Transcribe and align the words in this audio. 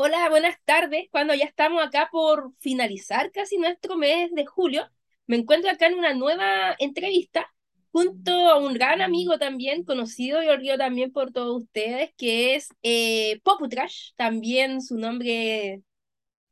Hola, 0.00 0.28
buenas 0.30 0.56
tardes. 0.64 1.08
Cuando 1.10 1.34
ya 1.34 1.44
estamos 1.44 1.84
acá 1.84 2.08
por 2.12 2.52
finalizar 2.60 3.32
casi 3.32 3.58
nuestro 3.58 3.96
mes 3.96 4.30
de 4.32 4.46
julio, 4.46 4.88
me 5.26 5.36
encuentro 5.36 5.68
acá 5.72 5.88
en 5.88 5.94
una 5.94 6.14
nueva 6.14 6.76
entrevista 6.78 7.52
junto 7.90 8.30
a 8.48 8.58
un 8.58 8.74
gran 8.74 9.00
amigo 9.00 9.38
también, 9.38 9.82
conocido 9.82 10.40
y 10.40 10.46
olvidado 10.46 10.78
también 10.78 11.10
por 11.12 11.32
todos 11.32 11.62
ustedes, 11.64 12.12
que 12.16 12.54
es 12.54 12.68
eh, 12.84 13.40
Poputrash, 13.42 14.12
también 14.14 14.82
su 14.82 14.96
nombre 14.98 15.82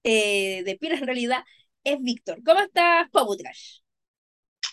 eh, 0.03 0.63
de 0.65 0.77
pila 0.81 0.97
en 0.97 1.07
realidad 1.07 1.45
es 1.85 2.01
Víctor. 2.01 2.43
¿Cómo 2.45 2.59
estás, 2.59 3.09
Poputrash? 3.11 3.79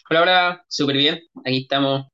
Hola, 0.10 0.22
hola, 0.24 0.66
súper 0.68 0.98
bien. 0.98 1.22
Aquí 1.46 1.62
estamos 1.62 2.08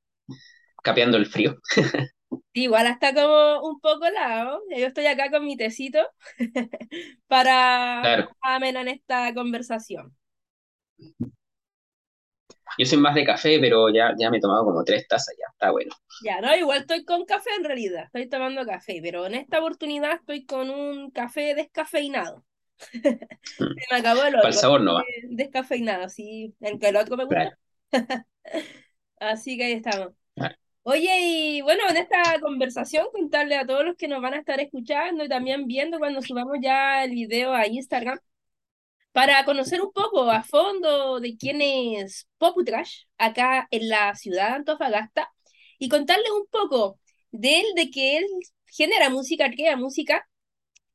capeando 0.82 1.16
el 1.16 1.24
frío. 1.24 1.56
Igual 2.52 2.86
está 2.86 3.14
como 3.14 3.62
un 3.68 3.80
poco 3.80 4.08
lado. 4.10 4.62
Yo 4.70 4.86
estoy 4.86 5.06
acá 5.06 5.30
con 5.30 5.44
mi 5.44 5.56
tecito 5.56 5.98
para 7.28 8.02
Claro, 8.02 8.30
amenar 8.40 8.88
esta 8.88 9.32
conversación. 9.34 10.16
yo 12.78 12.86
soy 12.86 12.98
más 12.98 13.14
de 13.14 13.24
café, 13.24 13.58
pero 13.60 13.88
ya, 13.90 14.14
ya 14.18 14.30
me 14.30 14.38
he 14.38 14.40
tomado 14.40 14.64
como 14.64 14.84
tres 14.84 15.06
tazas, 15.08 15.34
ya 15.38 15.46
está 15.52 15.70
bueno. 15.70 15.94
Ya, 16.18 16.40
no, 16.42 16.54
igual 16.54 16.80
estoy 16.80 17.04
con 17.04 17.24
café 17.24 17.48
en 17.56 17.64
realidad, 17.64 18.04
estoy 18.04 18.28
tomando 18.28 18.66
café, 18.66 19.00
pero 19.02 19.26
en 19.26 19.34
esta 19.34 19.58
oportunidad 19.60 20.12
estoy 20.14 20.44
con 20.44 20.68
un 20.70 21.10
café 21.10 21.54
descafeinado. 21.54 22.44
Se 23.76 23.84
me 23.90 23.98
acabó 23.98 24.24
el 24.24 24.36
Para 24.40 24.48
el 24.52 24.54
otro, 24.54 24.60
sabor 24.60 24.80
no 24.82 24.94
va. 24.94 25.08
descafeinado, 25.30 26.08
sí, 26.08 26.54
el 26.60 26.78
que 26.78 26.88
el 26.88 26.96
otro 26.96 27.16
me 27.16 27.24
gusta. 27.24 27.50
Claro, 27.50 27.56
Así 29.20 29.56
que 29.58 29.64
ahí 29.66 29.72
estamos. 29.74 30.14
Oye, 30.92 31.20
y 31.20 31.60
bueno, 31.62 31.84
en 31.88 31.98
esta 31.98 32.40
conversación 32.40 33.06
contarle 33.12 33.56
a 33.56 33.64
todos 33.64 33.84
los 33.84 33.96
que 33.96 34.08
nos 34.08 34.20
van 34.20 34.34
a 34.34 34.38
estar 34.38 34.58
escuchando 34.60 35.24
y 35.24 35.28
también 35.28 35.66
viendo 35.68 35.98
cuando 36.00 36.20
subamos 36.20 36.56
ya 36.60 37.04
el 37.04 37.12
video 37.12 37.52
a 37.54 37.68
Instagram, 37.68 38.18
para 39.12 39.44
conocer 39.44 39.82
un 39.82 39.92
poco 39.92 40.28
a 40.30 40.42
fondo 40.42 41.20
de 41.20 41.36
quién 41.36 41.62
es 41.62 42.28
Poputrash 42.38 43.04
acá 43.18 43.68
en 43.70 43.88
la 43.88 44.16
ciudad 44.16 44.48
de 44.48 44.54
Antofagasta 44.56 45.30
y 45.78 45.88
contarles 45.88 46.30
un 46.32 46.46
poco 46.50 46.98
de 47.30 47.60
él, 47.60 47.66
de 47.76 47.90
que 47.90 48.18
él 48.18 48.26
genera 48.66 49.10
música, 49.10 49.48
crea 49.50 49.76
música 49.76 50.28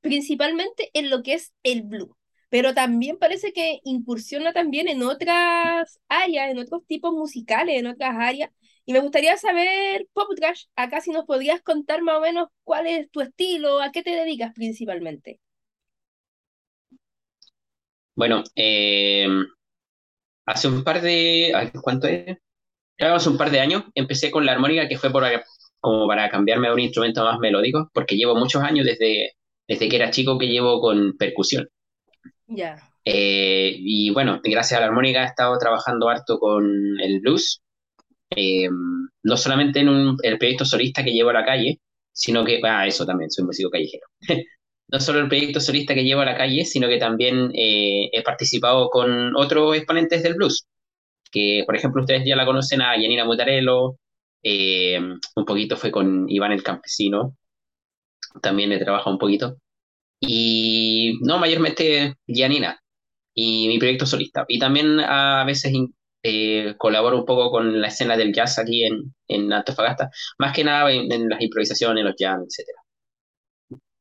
principalmente 0.01 0.91
en 0.93 1.09
lo 1.09 1.23
que 1.23 1.35
es 1.35 1.53
el 1.63 1.83
blues, 1.83 2.11
pero 2.49 2.73
también 2.73 3.17
parece 3.17 3.53
que 3.53 3.79
incursiona 3.85 4.53
también 4.53 4.89
en 4.89 5.03
otras 5.03 5.99
áreas, 6.09 6.51
en 6.51 6.59
otros 6.59 6.85
tipos 6.87 7.13
musicales, 7.13 7.79
en 7.79 7.87
otras 7.87 8.15
áreas. 8.17 8.51
Y 8.85 8.93
me 8.93 8.99
gustaría 8.99 9.37
saber, 9.37 10.07
Poputrash, 10.13 10.65
acá 10.75 11.01
si 11.01 11.11
nos 11.11 11.25
podrías 11.25 11.61
contar 11.61 12.01
más 12.01 12.17
o 12.17 12.21
menos 12.21 12.49
cuál 12.63 12.87
es 12.87 13.09
tu 13.11 13.21
estilo, 13.21 13.81
a 13.81 13.91
qué 13.91 14.03
te 14.03 14.11
dedicas 14.11 14.53
principalmente. 14.53 15.39
Bueno, 18.15 18.43
eh, 18.55 19.27
hace 20.45 20.67
un 20.67 20.83
par 20.83 21.01
de... 21.01 21.53
¿Cuánto 21.81 22.07
es? 22.07 22.37
Que 22.97 23.05
hace 23.05 23.29
un 23.29 23.37
par 23.37 23.51
de 23.51 23.59
años 23.61 23.83
empecé 23.95 24.31
con 24.31 24.45
la 24.45 24.53
armónica, 24.53 24.87
que 24.87 24.97
fue 24.97 25.11
por, 25.11 25.25
como 25.79 26.07
para 26.07 26.29
cambiarme 26.29 26.67
a 26.69 26.73
un 26.73 26.79
instrumento 26.79 27.23
más 27.23 27.39
melódico, 27.39 27.89
porque 27.93 28.15
llevo 28.17 28.35
muchos 28.35 28.63
años 28.63 28.85
desde, 28.85 29.33
desde 29.67 29.89
que 29.89 29.95
era 29.97 30.11
chico 30.11 30.37
que 30.39 30.47
llevo 30.47 30.81
con 30.81 31.17
percusión. 31.17 31.67
Ya, 32.47 32.91
Eh, 33.05 33.75
y 33.77 34.11
bueno, 34.11 34.39
gracias 34.43 34.77
a 34.77 34.81
la 34.81 34.87
armónica 34.87 35.23
he 35.23 35.27
estado 35.27 35.57
trabajando 35.59 36.09
harto 36.09 36.39
con 36.39 36.65
el 36.99 37.19
blues, 37.21 37.61
eh, 38.35 38.69
no 39.23 39.37
solamente 39.37 39.79
en 39.81 40.17
el 40.23 40.37
proyecto 40.37 40.65
solista 40.65 41.03
que 41.03 41.11
llevo 41.11 41.29
a 41.31 41.33
la 41.33 41.45
calle, 41.45 41.79
sino 42.11 42.45
que, 42.45 42.61
ah, 42.63 42.87
eso 42.87 43.05
también, 43.05 43.31
soy 43.31 43.45
músico 43.45 43.69
callejero. 43.69 44.07
No 44.87 44.99
solo 44.99 45.19
el 45.19 45.27
proyecto 45.27 45.59
solista 45.59 45.95
que 45.95 46.03
llevo 46.03 46.21
a 46.21 46.25
la 46.25 46.37
calle, 46.37 46.63
sino 46.63 46.87
que 46.87 46.99
también 46.99 47.51
eh, 47.55 48.07
he 48.13 48.21
participado 48.21 48.89
con 48.91 49.35
otros 49.35 49.75
exponentes 49.75 50.21
del 50.21 50.35
blues, 50.35 50.67
que 51.31 51.63
por 51.65 51.75
ejemplo 51.75 52.01
ustedes 52.01 52.23
ya 52.25 52.35
la 52.35 52.45
conocen 52.45 52.83
a 52.83 52.95
Yanina 52.95 53.25
Mutarello, 53.25 53.97
eh, 54.43 54.99
un 55.35 55.45
poquito 55.45 55.75
fue 55.75 55.91
con 55.91 56.29
Iván 56.29 56.51
el 56.51 56.61
Campesino, 56.61 57.35
también 58.41 58.71
he 58.73 58.79
trabajado 58.79 59.11
un 59.11 59.19
poquito, 59.19 59.57
y 60.19 61.19
no, 61.21 61.39
mayormente 61.39 62.15
Yanina 62.27 62.79
y 63.33 63.67
mi 63.67 63.77
proyecto 63.77 64.05
solista. 64.05 64.45
Y 64.47 64.59
también 64.59 64.99
a 64.99 65.43
veces 65.45 65.73
eh, 66.27 66.73
colaboro 66.77 67.19
un 67.19 67.25
poco 67.25 67.51
con 67.51 67.79
la 67.79 67.87
escena 67.87 68.17
del 68.17 68.33
jazz 68.33 68.57
aquí 68.57 68.83
en, 68.83 69.13
en 69.27 69.53
Antofagasta, 69.53 70.09
más 70.39 70.55
que 70.55 70.63
nada 70.63 70.91
en, 70.91 71.29
las 71.29 71.39
improvisaciones, 71.39 72.03
los 72.03 72.15
jams, 72.17 72.47
etcétera. 72.47 72.79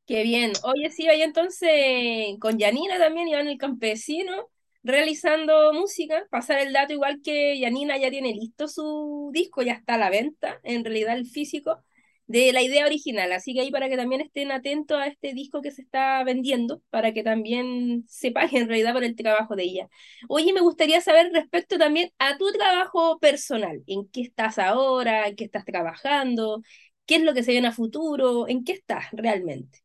qué 0.06 0.22
bien. 0.22 0.52
Oye, 0.62 0.90
sí, 0.90 1.06
ahí 1.06 1.20
entonces 1.20 2.36
con 2.40 2.58
Yanina 2.58 2.98
también, 2.98 3.28
Iván 3.28 3.48
el 3.48 3.58
Campesino, 3.58 4.48
realizando 4.82 5.74
música. 5.74 6.26
Pasar 6.30 6.60
el 6.60 6.72
dato, 6.72 6.94
igual 6.94 7.20
que 7.22 7.58
Yanina 7.58 7.98
ya 7.98 8.10
tiene 8.10 8.32
listo 8.32 8.68
su 8.68 9.30
disco, 9.34 9.60
ya 9.60 9.74
está 9.74 9.94
a 9.94 9.98
la 9.98 10.08
venta, 10.08 10.60
en 10.62 10.82
realidad 10.82 11.18
el 11.18 11.26
físico, 11.26 11.84
de 12.26 12.52
la 12.52 12.62
idea 12.62 12.86
original. 12.86 13.32
Así 13.32 13.54
que 13.54 13.60
ahí 13.60 13.70
para 13.70 13.88
que 13.88 13.96
también 13.96 14.20
estén 14.20 14.52
atentos 14.52 14.98
a 14.98 15.06
este 15.06 15.34
disco 15.34 15.62
que 15.62 15.70
se 15.70 15.82
está 15.82 16.22
vendiendo, 16.24 16.82
para 16.90 17.12
que 17.12 17.22
también 17.22 18.04
se 18.08 18.30
pague 18.32 18.58
en 18.58 18.68
realidad 18.68 18.94
por 18.94 19.04
el 19.04 19.16
trabajo 19.16 19.56
de 19.56 19.64
ella. 19.64 19.88
Oye, 20.28 20.52
me 20.52 20.60
gustaría 20.60 21.00
saber 21.00 21.30
respecto 21.32 21.78
también 21.78 22.10
a 22.18 22.36
tu 22.38 22.50
trabajo 22.52 23.18
personal, 23.18 23.82
en 23.86 24.08
qué 24.08 24.22
estás 24.22 24.58
ahora, 24.58 25.28
en 25.28 25.36
qué 25.36 25.44
estás 25.44 25.64
trabajando, 25.64 26.62
qué 27.06 27.16
es 27.16 27.22
lo 27.22 27.34
que 27.34 27.42
se 27.42 27.52
viene 27.52 27.68
a 27.68 27.72
futuro, 27.72 28.48
en 28.48 28.64
qué 28.64 28.72
estás 28.72 29.06
realmente. 29.12 29.80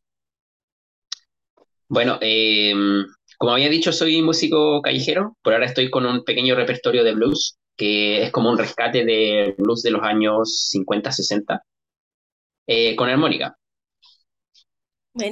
Bueno, 1.87 2.19
eh, 2.21 2.73
como 3.37 3.53
había 3.53 3.69
dicho, 3.69 3.91
soy 3.91 4.21
músico 4.21 4.81
callejero. 4.81 5.37
Por 5.41 5.53
ahora 5.53 5.65
estoy 5.65 5.89
con 5.89 6.05
un 6.05 6.23
pequeño 6.23 6.55
repertorio 6.55 7.03
de 7.03 7.13
blues, 7.13 7.57
que 7.75 8.23
es 8.23 8.31
como 8.31 8.49
un 8.49 8.57
rescate 8.57 9.05
de 9.05 9.55
blues 9.57 9.81
de 9.81 9.91
los 9.91 10.03
años 10.03 10.67
50, 10.69 11.11
60, 11.11 11.63
eh, 12.69 12.95
con 12.95 13.09
armónica. 13.09 13.57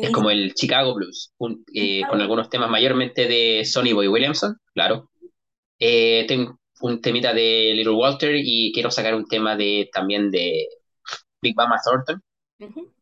Es 0.02 0.12
como 0.12 0.30
el 0.30 0.53
Chicago 0.53 0.94
Blues, 0.96 1.34
un- 1.38 1.64
eh, 1.74 2.06
con 2.08 2.22
algunos 2.22 2.50
temas 2.50 2.70
mayormente 2.70 3.28
de 3.28 3.66
Sonny 3.66 3.94
Boy 3.94 4.08
Williamson, 4.08 4.58
claro. 4.74 5.09
Eh, 5.80 6.26
tengo 6.28 6.59
un 6.81 7.02
temita 7.02 7.34
de 7.34 7.74
Little 7.76 7.94
Walter 7.96 8.36
y 8.38 8.72
quiero 8.74 8.92
sacar 8.92 9.16
un 9.16 9.28
tema 9.28 9.56
de 9.58 9.90
también 9.94 10.31
de 10.31 10.68
Big 11.42 11.56
Mama 11.58 11.78
Thornton. 11.84 12.22
Ujú. 12.59 12.94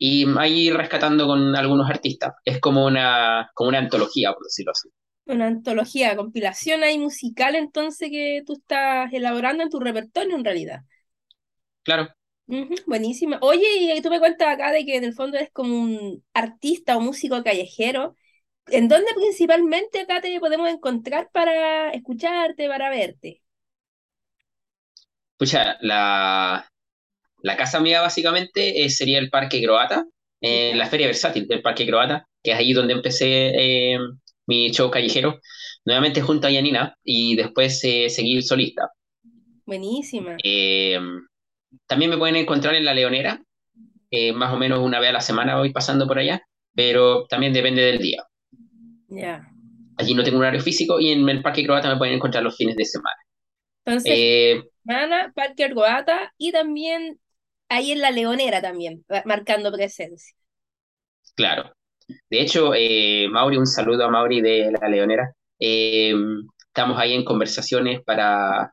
Y 0.00 0.26
ahí 0.38 0.70
rescatando 0.70 1.26
con 1.28 1.54
algunos 1.54 1.88
artistas. 1.88 2.34
Es 2.44 2.60
como 2.60 2.84
una, 2.86 3.48
como 3.54 3.68
una 3.68 3.78
antología, 3.78 4.32
por 4.32 4.42
decirlo 4.44 4.72
así. 4.72 4.88
Una 5.26 5.46
antología, 5.46 6.16
compilación 6.16 6.82
ahí 6.82 6.98
musical 6.98 7.54
entonces 7.54 8.10
que 8.10 8.42
tú 8.44 8.54
estás 8.54 9.12
elaborando 9.12 9.62
en 9.62 9.70
tu 9.70 9.78
repertorio 9.78 10.34
en 10.36 10.44
realidad. 10.44 10.80
Claro. 11.82 12.14
Buenísima. 12.86 13.38
Oye, 13.42 13.94
y 13.96 14.00
tú 14.02 14.08
me 14.10 14.18
cuentas 14.20 14.48
acá 14.48 14.72
de 14.72 14.84
que 14.86 14.96
en 14.96 15.04
el 15.04 15.12
fondo 15.14 15.36
eres 15.36 15.50
como 15.52 15.78
un 15.80 16.24
artista 16.34 16.96
o 16.96 17.00
músico 17.00 17.42
callejero. 17.44 18.16
¿En 18.66 18.88
dónde 18.88 19.12
principalmente 19.14 20.00
acá 20.00 20.20
te 20.20 20.40
podemos 20.40 20.68
encontrar 20.70 21.30
para 21.32 21.90
escucharte, 21.92 22.68
para 22.68 22.90
verte? 22.90 23.42
Pucha, 25.36 25.76
la, 25.82 26.68
la 27.42 27.56
casa 27.56 27.80
mía 27.80 28.02
básicamente 28.02 28.84
eh, 28.84 28.90
sería 28.90 29.18
el 29.18 29.30
Parque 29.30 29.62
Croata, 29.62 30.04
eh, 30.40 30.74
la 30.76 30.88
Feria 30.88 31.06
Versátil 31.08 31.46
del 31.48 31.62
Parque 31.62 31.86
Croata, 31.86 32.26
que 32.42 32.52
es 32.52 32.58
ahí 32.58 32.72
donde 32.72 32.94
empecé 32.94 33.94
eh, 33.94 33.98
mi 34.46 34.70
show 34.72 34.90
callejero, 34.90 35.40
nuevamente 35.84 36.22
junto 36.22 36.46
a 36.48 36.50
Yanina, 36.50 36.96
y 37.04 37.36
después 37.36 37.80
seguí 37.80 38.42
solista. 38.42 38.90
Buenísima. 39.66 40.42
También 41.86 42.10
me 42.10 42.18
pueden 42.18 42.36
encontrar 42.36 42.74
en 42.74 42.84
La 42.84 42.94
Leonera, 42.94 43.42
eh, 44.10 44.32
más 44.32 44.52
o 44.52 44.58
menos 44.58 44.80
una 44.80 45.00
vez 45.00 45.10
a 45.10 45.14
la 45.14 45.20
semana 45.20 45.58
voy 45.58 45.72
pasando 45.72 46.06
por 46.08 46.18
allá, 46.18 46.42
pero 46.74 47.26
también 47.28 47.52
depende 47.52 47.82
del 47.82 47.98
día. 47.98 48.24
Ya. 49.08 49.48
Allí 49.96 50.14
no 50.14 50.22
tengo 50.24 50.36
un 50.38 50.42
horario 50.44 50.60
físico 50.62 51.00
y 51.00 51.10
en 51.10 51.28
el 51.28 51.42
Parque 51.42 51.64
Croata 51.64 51.90
me 51.90 51.98
pueden 51.98 52.14
encontrar 52.14 52.42
los 52.44 52.56
fines 52.56 52.76
de 52.76 52.84
semana. 52.84 53.16
Entonces, 53.84 54.12
Eh, 54.14 54.62
Mana, 54.84 55.32
Parque 55.34 55.64
Argoata 55.64 56.32
y 56.38 56.52
también 56.52 57.20
ahí 57.68 57.92
en 57.92 58.00
La 58.00 58.10
Leonera 58.10 58.60
también, 58.62 59.04
marcando 59.24 59.72
presencia. 59.72 60.34
claro. 61.34 61.72
De 62.30 62.40
hecho, 62.42 62.72
eh, 62.74 63.28
Mauri, 63.30 63.56
un 63.58 63.66
saludo 63.66 64.04
a 64.06 64.10
Mauri 64.10 64.40
de 64.42 64.72
La 64.80 64.88
Leonera. 64.88 65.32
Eh, 65.60 66.14
estamos 66.68 66.98
ahí 67.00 67.14
en 67.14 67.24
conversaciones 67.24 68.02
para, 68.04 68.70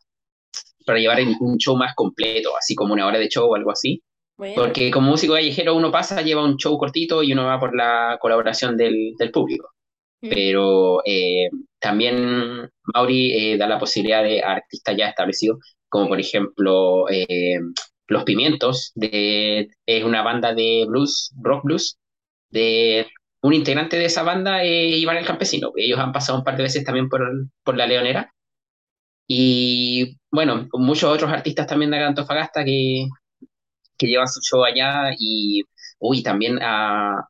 para 0.85 0.99
llevar 0.99 1.19
un 1.39 1.57
show 1.57 1.75
más 1.77 1.93
completo, 1.95 2.55
así 2.57 2.75
como 2.75 2.93
una 2.93 3.07
hora 3.07 3.19
de 3.19 3.29
show 3.29 3.49
o 3.49 3.55
algo 3.55 3.71
así. 3.71 4.01
Bueno, 4.37 4.63
Porque 4.63 4.91
como 4.91 5.09
músico 5.11 5.33
callejero 5.33 5.75
uno 5.75 5.91
pasa, 5.91 6.21
lleva 6.21 6.43
un 6.43 6.57
show 6.57 6.77
cortito 6.77 7.23
y 7.23 7.33
uno 7.33 7.45
va 7.45 7.59
por 7.59 7.75
la 7.75 8.17
colaboración 8.21 8.77
del, 8.77 9.13
del 9.17 9.31
público. 9.31 9.69
mm, 10.21 10.29
pero 10.29 11.01
eh, 11.05 11.49
también 11.79 12.69
Mauri 12.93 13.53
eh, 13.53 13.57
da 13.57 13.67
la 13.67 13.79
posibilidad 13.79 14.23
de 14.23 14.43
artistas 14.43 14.95
ya 14.97 15.09
establecidos, 15.09 15.59
como 15.89 16.07
por 16.09 16.19
ejemplo 16.19 17.09
eh, 17.09 17.59
Los 18.07 18.23
Pimientos, 18.25 18.91
de, 18.95 19.69
es 19.85 20.03
una 20.03 20.23
banda 20.23 20.53
de 20.53 20.85
blues, 20.88 21.31
rock 21.41 21.63
blues, 21.65 21.97
de 22.49 23.07
un 23.41 23.53
integrante 23.53 23.97
de 23.97 24.05
esa 24.05 24.23
banda 24.23 24.65
Iván 24.65 25.17
el 25.17 25.25
Campesino. 25.25 25.71
Ellos 25.75 25.99
han 25.99 26.13
pasado 26.13 26.39
un 26.39 26.45
par 26.45 26.57
de 26.57 26.63
veces 26.63 26.83
también 26.85 27.09
por, 27.09 27.21
por 27.63 27.77
La 27.77 27.88
Leonera. 27.88 28.33
Y 29.27 30.18
bueno, 30.31 30.68
muchos 30.74 31.12
otros 31.12 31.31
artistas 31.31 31.68
también 31.68 31.92
de 31.92 32.04
Antofagasta 32.04 32.63
que, 32.63 33.07
que 33.98 34.07
llevan 34.07 34.27
su 34.27 34.42
show 34.42 34.63
allá. 34.63 35.12
Y 35.18 35.63
uy, 36.00 36.24
también 36.24 36.60
ha, 36.62 37.27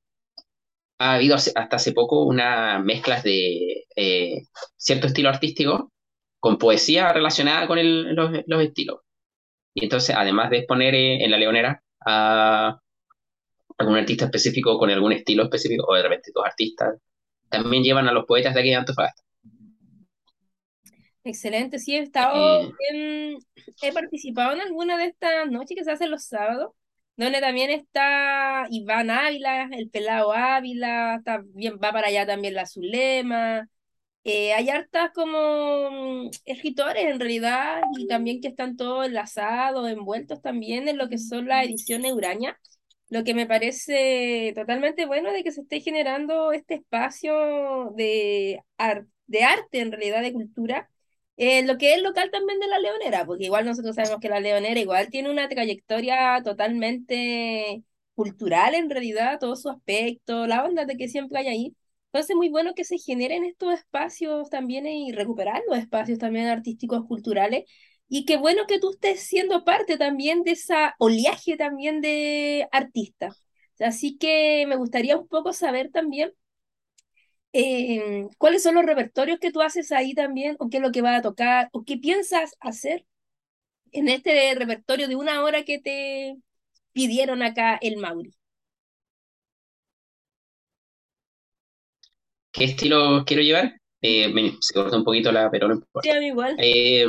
ha 1.00 1.14
habido 1.16 1.36
hasta 1.36 1.76
hace 1.76 1.94
poco 1.94 2.24
unas 2.26 2.84
mezclas 2.84 3.24
de 3.24 3.86
eh, 3.96 4.44
cierto 4.78 5.08
estilo 5.08 5.30
artístico 5.30 5.92
con 6.40 6.58
poesía 6.58 7.12
relacionada 7.14 7.68
con 7.68 7.80
los, 8.16 8.44
los, 8.46 8.62
estilos. 8.62 9.00
Y 9.74 9.84
entonces, 9.84 10.16
además 10.18 10.50
de 10.52 10.60
exponer 10.60 10.96
eh, 10.96 11.24
en 11.24 11.32
La 11.32 11.38
Leonera 11.38 11.82
a 12.06 12.80
algún 13.78 13.98
artista 13.98 14.26
específico 14.26 14.78
con 14.78 14.90
algún 14.90 15.14
estilo 15.14 15.44
específico, 15.44 15.86
o 15.88 15.96
de 15.96 16.04
repente 16.04 16.32
dos 16.34 16.46
artistas, 16.46 16.96
también 17.50 17.84
llevan 17.84 18.08
a 18.08 18.14
los 18.14 18.26
poetas 18.26 18.54
de 18.54 18.62
aquí 18.62 18.70
de 18.70 18.76
Antofagasta. 18.76 19.24
Excelente, 21.25 21.80
sí, 21.80 21.95
he 21.95 22.00
estado 22.00 22.72
eh. 22.94 23.38
he 23.81 23.92
participado 23.92 24.54
en 24.54 24.62
alguna 24.62 24.95
de 24.98 25.06
estas 25.06 25.50
noches 25.50 25.75
que 25.75 25.83
se 25.83 25.92
hacen 25.92 26.12
los 26.12 26.25
sábados, 26.25 26.72
donde 27.18 27.42
también 27.42 27.72
está 27.72 28.68
Iván 28.69 29.10
Ávila, 29.10 29.68
el 29.72 29.89
Pelado 29.89 30.33
Ávila, 30.33 31.22
también 31.25 31.80
va 31.83 31.92
para 31.92 32.10
allá 32.10 32.27
también 32.27 32.54
la 32.54 32.68
Zulema, 32.68 33.68
eh, 34.24 34.54
hay 34.54 34.69
hartas 34.69 35.12
como 35.13 36.25
mm, 36.25 36.31
escritores 36.45 37.06
en 37.06 37.19
realidad 37.19 37.81
y 37.98 38.07
también 38.07 38.42
que 38.42 38.50
están 38.50 38.77
todos 38.77 39.06
enlazados, 39.07 39.89
envueltos 39.89 40.42
también 40.42 40.88
en 40.88 40.98
lo 40.98 41.10
que 41.10 41.18
son 41.19 41.48
las 41.48 41.66
ediciones 41.66 42.13
Uraña, 42.13 42.60
lo 43.10 43.24
que 43.24 43.33
me 43.36 43.48
parece 43.48 44.51
totalmente 44.56 45.06
bueno 45.06 45.31
de 45.31 45.44
que 45.44 45.51
se 45.51 45.62
esté 45.62 45.80
generando 45.81 46.51
este 46.51 46.75
espacio 46.75 47.92
de, 47.95 48.62
de 49.27 49.44
arte 49.44 49.80
en 49.80 49.92
realidad, 49.92 50.22
de 50.22 50.33
cultura, 50.33 50.89
eh, 51.38 51.64
lo 51.66 51.78
que 51.78 51.94
es 51.94 52.02
local 52.02 52.32
también 52.32 52.60
de 52.60 52.68
la 52.68 52.80
Leonera, 52.80 53.26
porque 53.26 53.46
igual 53.46 53.66
nosotros 53.66 53.96
sabemos 53.96 54.20
que 54.22 54.30
la 54.30 54.40
Leonera 54.40 54.80
igual 54.80 55.10
tiene 55.10 55.30
una 55.30 55.50
trayectoria 55.50 56.42
totalmente 56.44 57.84
cultural 58.16 58.76
en 58.76 58.90
realidad, 58.90 59.40
todo 59.40 59.56
su 59.56 59.70
aspecto, 59.70 60.48
la 60.48 60.64
onda 60.64 60.86
de 60.86 60.96
que 60.98 61.10
siempre 61.10 61.40
hay 61.40 61.48
ahí. 61.48 61.76
Entonces, 62.12 62.36
muy 62.36 62.50
bueno 62.50 62.74
que 62.76 62.86
se 62.86 62.98
generen 62.98 63.44
estos 63.44 63.74
espacios 63.74 64.50
también 64.50 64.88
y 64.88 65.12
recuperar 65.12 65.62
los 65.70 65.78
espacios 65.78 66.18
también 66.20 66.48
artísticos, 66.48 67.06
culturales. 67.08 67.66
Y 68.08 68.26
qué 68.26 68.38
bueno 68.38 68.68
que 68.68 68.80
tú 68.80 68.92
estés 68.92 69.22
siendo 69.22 69.66
parte 69.66 69.98
también 69.98 70.44
de 70.44 70.52
esa 70.52 70.96
oleaje 71.00 71.58
también 71.58 72.02
de 72.02 72.68
artistas. 72.72 73.44
Así 73.80 74.18
que 74.18 74.66
me 74.68 74.78
gustaría 74.78 75.18
un 75.18 75.28
poco 75.28 75.52
saber 75.54 75.92
también 75.92 76.32
eh, 77.57 78.28
cuáles 78.38 78.63
son 78.63 78.75
los 78.75 78.86
repertorios 78.86 79.40
que 79.40 79.52
tú 79.52 79.62
haces 79.62 79.94
ahí 79.94 80.13
también, 80.13 80.57
o 80.60 80.69
qué 80.69 80.78
es 80.78 80.84
lo 80.84 80.92
que 80.92 81.02
va 81.02 81.16
a 81.16 81.22
tocar, 81.22 81.69
o 81.72 81.86
qué 81.86 81.98
piensas 81.98 82.56
hacer 82.60 83.06
en 83.94 84.10
este 84.10 84.54
repertorio 84.56 85.07
de 85.07 85.16
una 85.16 85.42
hora 85.42 85.63
que 85.63 85.80
te 85.80 86.36
pidieron 86.92 87.42
acá 87.44 87.78
el 87.81 87.96
Mauri. 87.96 88.34
¿Qué 92.52 92.66
estilo 92.66 93.24
quiero 93.25 93.42
llevar? 93.42 93.80
Eh, 94.01 94.34
se 94.60 94.74
corta 94.74 94.98
un 94.98 95.06
poquito 95.06 95.31
la, 95.31 95.50
pero 95.50 95.69
no 95.69 95.75
importa. 95.75 96.12
Sí, 96.12 96.25
igual. 96.25 96.56
Eh, 96.60 97.06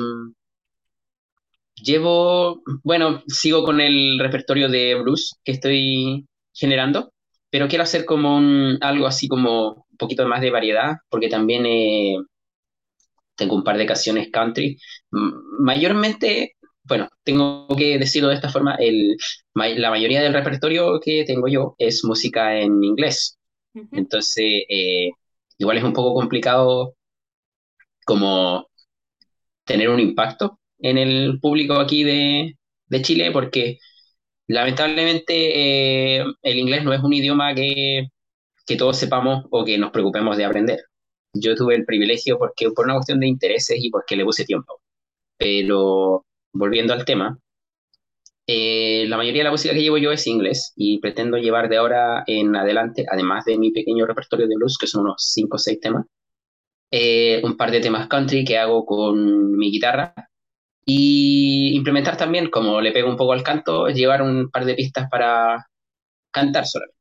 llevo, 1.75 2.63
bueno, 2.85 3.25
sigo 3.27 3.65
con 3.65 3.81
el 3.81 4.19
repertorio 4.21 4.69
de 4.69 4.95
blues 4.95 5.41
que 5.43 5.53
estoy 5.53 6.27
generando, 6.53 7.13
pero 7.51 7.69
quiero 7.69 7.85
hacer 7.85 8.05
como 8.05 8.37
un, 8.37 8.79
algo 8.81 9.07
así 9.07 9.29
como 9.29 9.86
un 9.97 9.99
poquito 9.99 10.27
más 10.29 10.41
de 10.41 10.51
variedad, 10.51 10.97
porque 11.09 11.29
también 11.29 11.67
eh, 11.67 12.17
tengo 13.37 13.55
un 13.57 13.65
par 13.65 13.79
de 13.79 13.87
canciones 13.87 14.29
country. 14.31 14.79
Mayormente, 15.11 16.57
bueno, 16.85 17.09
tengo 17.25 17.67
que 17.77 17.99
decirlo 17.99 18.29
de 18.29 18.35
esta 18.37 18.51
forma, 18.51 18.77
el, 18.77 19.17
la 19.55 19.91
mayoría 19.91 20.23
del 20.23 20.35
repertorio 20.35 21.01
que 21.01 21.25
tengo 21.25 21.49
yo 21.49 21.75
es 21.79 22.05
música 22.05 22.59
en 22.59 22.83
inglés. 22.85 23.39
Entonces, 23.93 24.65
eh, 24.69 25.11
igual 25.59 25.79
es 25.79 25.85
un 25.85 25.93
poco 25.93 26.15
complicado 26.15 26.95
como 28.07 28.69
tener 29.65 29.91
un 29.91 30.01
impacto 30.01 30.61
en 30.79 30.99
el 30.99 31.41
público 31.41 31.75
aquí 31.75 32.05
de, 32.05 32.57
Chile 33.03 33.31
porque 33.33 33.79
lamentablemente 34.47 36.19
eh, 36.21 36.25
el 36.43 36.59
inglés 36.59 36.85
no 36.85 36.93
es 36.93 37.01
un 37.03 37.13
idioma 37.13 37.55
que, 37.55 38.09
que, 38.67 38.77
todos 38.77 38.99
sepamos 38.99 39.45
o 39.51 39.65
que 39.65 39.79
nos 39.79 39.91
preocupemos 39.93 40.37
de 40.37 40.45
aprender. 40.45 40.81
Yo 41.35 41.55
tuve 41.55 41.77
el 41.77 41.85
privilegio 41.85 42.39
porque 42.39 42.71
por 42.71 42.87
una 42.87 42.95
cuestión 42.95 43.21
de 43.21 43.29
intereses 43.29 43.79
y 43.81 43.91
porque 43.91 44.17
le 44.17 44.25
puse 44.25 44.45
tiempo. 44.45 44.81
Pero 45.39 46.25
volviendo 46.53 46.93
al 46.95 47.05
tema, 47.05 47.39
eh, 48.49 49.07
la 49.09 49.17
mayoría 49.17 49.41
de 49.41 49.45
la 49.45 49.51
música 49.51 49.75
que 49.75 49.83
llevo 49.83 49.99
yo 49.99 50.13
es 50.13 50.27
inglés 50.27 50.73
y 50.77 50.99
pretendo 51.01 51.37
llevar 51.37 51.69
de 51.69 51.79
ahora 51.79 52.23
en 52.27 52.55
adelante, 52.55 53.05
además 53.11 53.45
de 53.45 53.59
mi 53.59 53.73
pequeño 53.73 54.07
repertorio 54.07 54.47
de 54.47 54.55
blues, 54.57 54.79
que 54.79 54.87
son 54.87 55.03
unos 55.03 55.17
5 55.19 55.57
o 55.57 55.59
6 55.59 55.81
temas, 55.81 56.07
eh, 56.91 57.41
un 57.45 57.57
par 57.57 57.71
de 57.71 57.81
temas 57.81 58.09
country 58.09 58.45
que 58.45 58.59
hago 58.59 58.87
con 58.87 59.57
mi 59.57 59.71
guitarra 59.73 60.15
y 60.85 61.77
implementar 61.77 62.17
también, 62.17 62.51
como 62.51 62.81
le 62.81 62.93
pego 62.93 63.11
un 63.11 63.17
poco 63.17 63.33
al 63.33 63.43
canto, 63.43 63.89
llevar 63.89 64.23
un 64.23 64.51
par 64.51 64.65
de 64.65 64.75
pistas 64.75 65.09
para 65.11 65.67
cantar 66.33 66.67
solamente. 66.67 66.97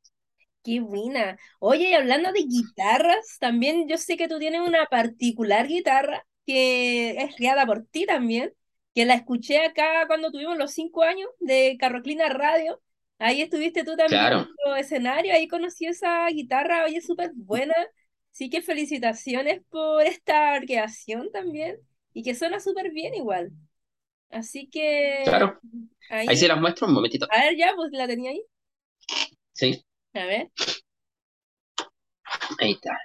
Qué 0.66 0.80
buena. 0.80 1.38
Oye, 1.60 1.90
y 1.90 1.94
hablando 1.94 2.32
de 2.32 2.40
guitarras, 2.40 3.36
también 3.38 3.88
yo 3.88 3.98
sé 3.98 4.16
que 4.16 4.26
tú 4.26 4.40
tienes 4.40 4.62
una 4.62 4.86
particular 4.86 5.68
guitarra 5.68 6.26
que 6.44 7.10
es 7.22 7.36
creada 7.36 7.64
por 7.66 7.84
ti 7.86 8.04
también 8.04 8.52
que 8.96 9.04
la 9.04 9.14
escuché 9.14 9.64
acá 9.64 10.08
cuando 10.08 10.32
tuvimos 10.32 10.56
los 10.56 10.72
cinco 10.72 11.04
años 11.04 11.28
de 11.38 11.76
Carroclina 11.78 12.30
Radio. 12.30 12.82
Ahí 13.18 13.42
estuviste 13.42 13.84
tú 13.84 13.94
también 13.94 14.22
en 14.22 14.72
el 14.72 14.78
escenario, 14.78 15.34
ahí 15.34 15.46
conocí 15.46 15.86
esa 15.86 16.26
guitarra, 16.30 16.84
oye, 16.84 17.00
súper 17.00 17.30
buena. 17.34 17.74
Así 18.32 18.50
que 18.50 18.60
felicitaciones 18.60 19.62
por 19.68 20.02
esta 20.02 20.58
creación 20.62 21.30
también 21.30 21.76
y 22.12 22.24
que 22.24 22.34
suena 22.34 22.58
súper 22.58 22.90
bien 22.90 23.14
igual. 23.14 23.52
Así 24.30 24.68
que... 24.68 25.20
Claro. 25.24 25.60
Ahí, 26.10 26.26
ahí 26.28 26.36
se 26.36 26.48
las 26.48 26.60
muestro 26.60 26.88
un 26.88 26.94
momentito. 26.94 27.28
A 27.30 27.44
ver, 27.44 27.56
ya, 27.56 27.72
pues 27.76 27.92
la 27.92 28.08
tenía 28.08 28.30
ahí. 28.30 28.42
Sí. 29.52 29.85
A 30.16 30.24
ver. 30.24 30.50
Ahí 32.58 32.72
está. 32.72 32.98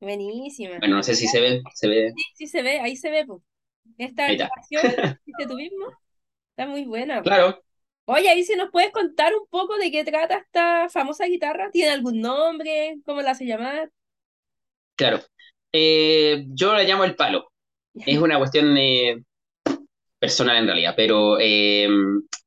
Buenísima. 0.00 0.78
Bueno, 0.78 0.96
no 0.96 1.02
sé 1.02 1.14
si 1.14 1.28
se 1.28 1.40
ve. 1.40 1.62
Se 1.74 1.88
ve. 1.88 2.12
Sí, 2.16 2.24
sí 2.34 2.46
se 2.48 2.62
ve, 2.62 2.80
ahí 2.80 2.96
se 2.96 3.10
ve. 3.10 3.24
Pues. 3.24 3.40
Esta 3.96 4.32
grabación 4.32 5.18
que 5.38 5.46
tuvimos 5.46 5.94
está 6.50 6.66
muy 6.66 6.84
buena. 6.84 7.22
Claro. 7.22 7.62
Oye, 8.06 8.28
ahí 8.28 8.42
si 8.42 8.56
nos 8.56 8.70
puedes 8.70 8.90
contar 8.90 9.32
un 9.34 9.46
poco 9.48 9.76
de 9.76 9.90
qué 9.90 10.02
trata 10.04 10.38
esta 10.38 10.88
famosa 10.88 11.26
guitarra. 11.26 11.70
¿Tiene 11.70 11.90
algún 11.92 12.20
nombre? 12.20 12.96
¿Cómo 13.04 13.22
la 13.22 13.32
hace 13.32 13.44
llamar? 13.44 13.90
Claro. 14.96 15.20
Eh, 15.72 16.46
yo 16.48 16.72
la 16.72 16.82
llamo 16.84 17.04
el 17.04 17.14
palo. 17.14 17.52
Es 17.94 18.18
una 18.18 18.38
cuestión 18.38 18.76
eh, 18.76 19.22
personal 20.18 20.56
en 20.56 20.66
realidad, 20.66 20.94
pero 20.96 21.38
eh, 21.40 21.88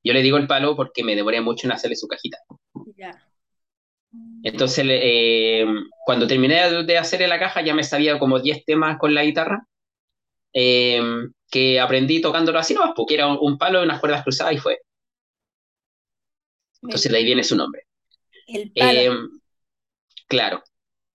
yo 0.04 0.14
le 0.14 0.22
digo 0.22 0.38
el 0.38 0.48
palo 0.48 0.76
porque 0.76 1.04
me 1.04 1.16
devoré 1.16 1.42
mucho 1.42 1.68
en 1.68 1.74
hacerle 1.74 1.96
su 1.96 2.08
cajita. 2.08 2.38
Ya. 2.98 3.31
Entonces, 4.44 4.86
cuando 6.06 6.28
terminé 6.28 6.84
de 6.84 6.98
hacerle 6.98 7.28
la 7.28 7.40
caja, 7.40 7.62
ya 7.62 7.74
me 7.74 7.84
sabía 7.84 8.20
como 8.20 8.40
10 8.40 8.66
temas 8.66 8.98
con 8.98 9.14
la 9.14 9.24
guitarra 9.24 9.68
Em, 10.54 11.32
que 11.50 11.80
aprendí 11.80 12.22
tocándolo 12.22 12.60
así 12.60 12.74
nomás, 12.74 12.92
porque 12.96 13.16
era 13.16 13.28
un, 13.28 13.58
palo 13.58 13.80
de 13.80 13.86
unas 13.86 14.00
cuerdas 14.00 14.24
cruzadas 14.24 14.54
y 14.54 14.58
fue. 14.58 14.80
Entonces 16.82 17.12
de 17.12 17.18
ahí 17.18 17.24
viene 17.24 17.44
su 17.44 17.56
nombre. 17.56 17.84
El 18.48 18.72
palo. 18.72 19.00
Em, 19.00 19.30
claro. 20.28 20.64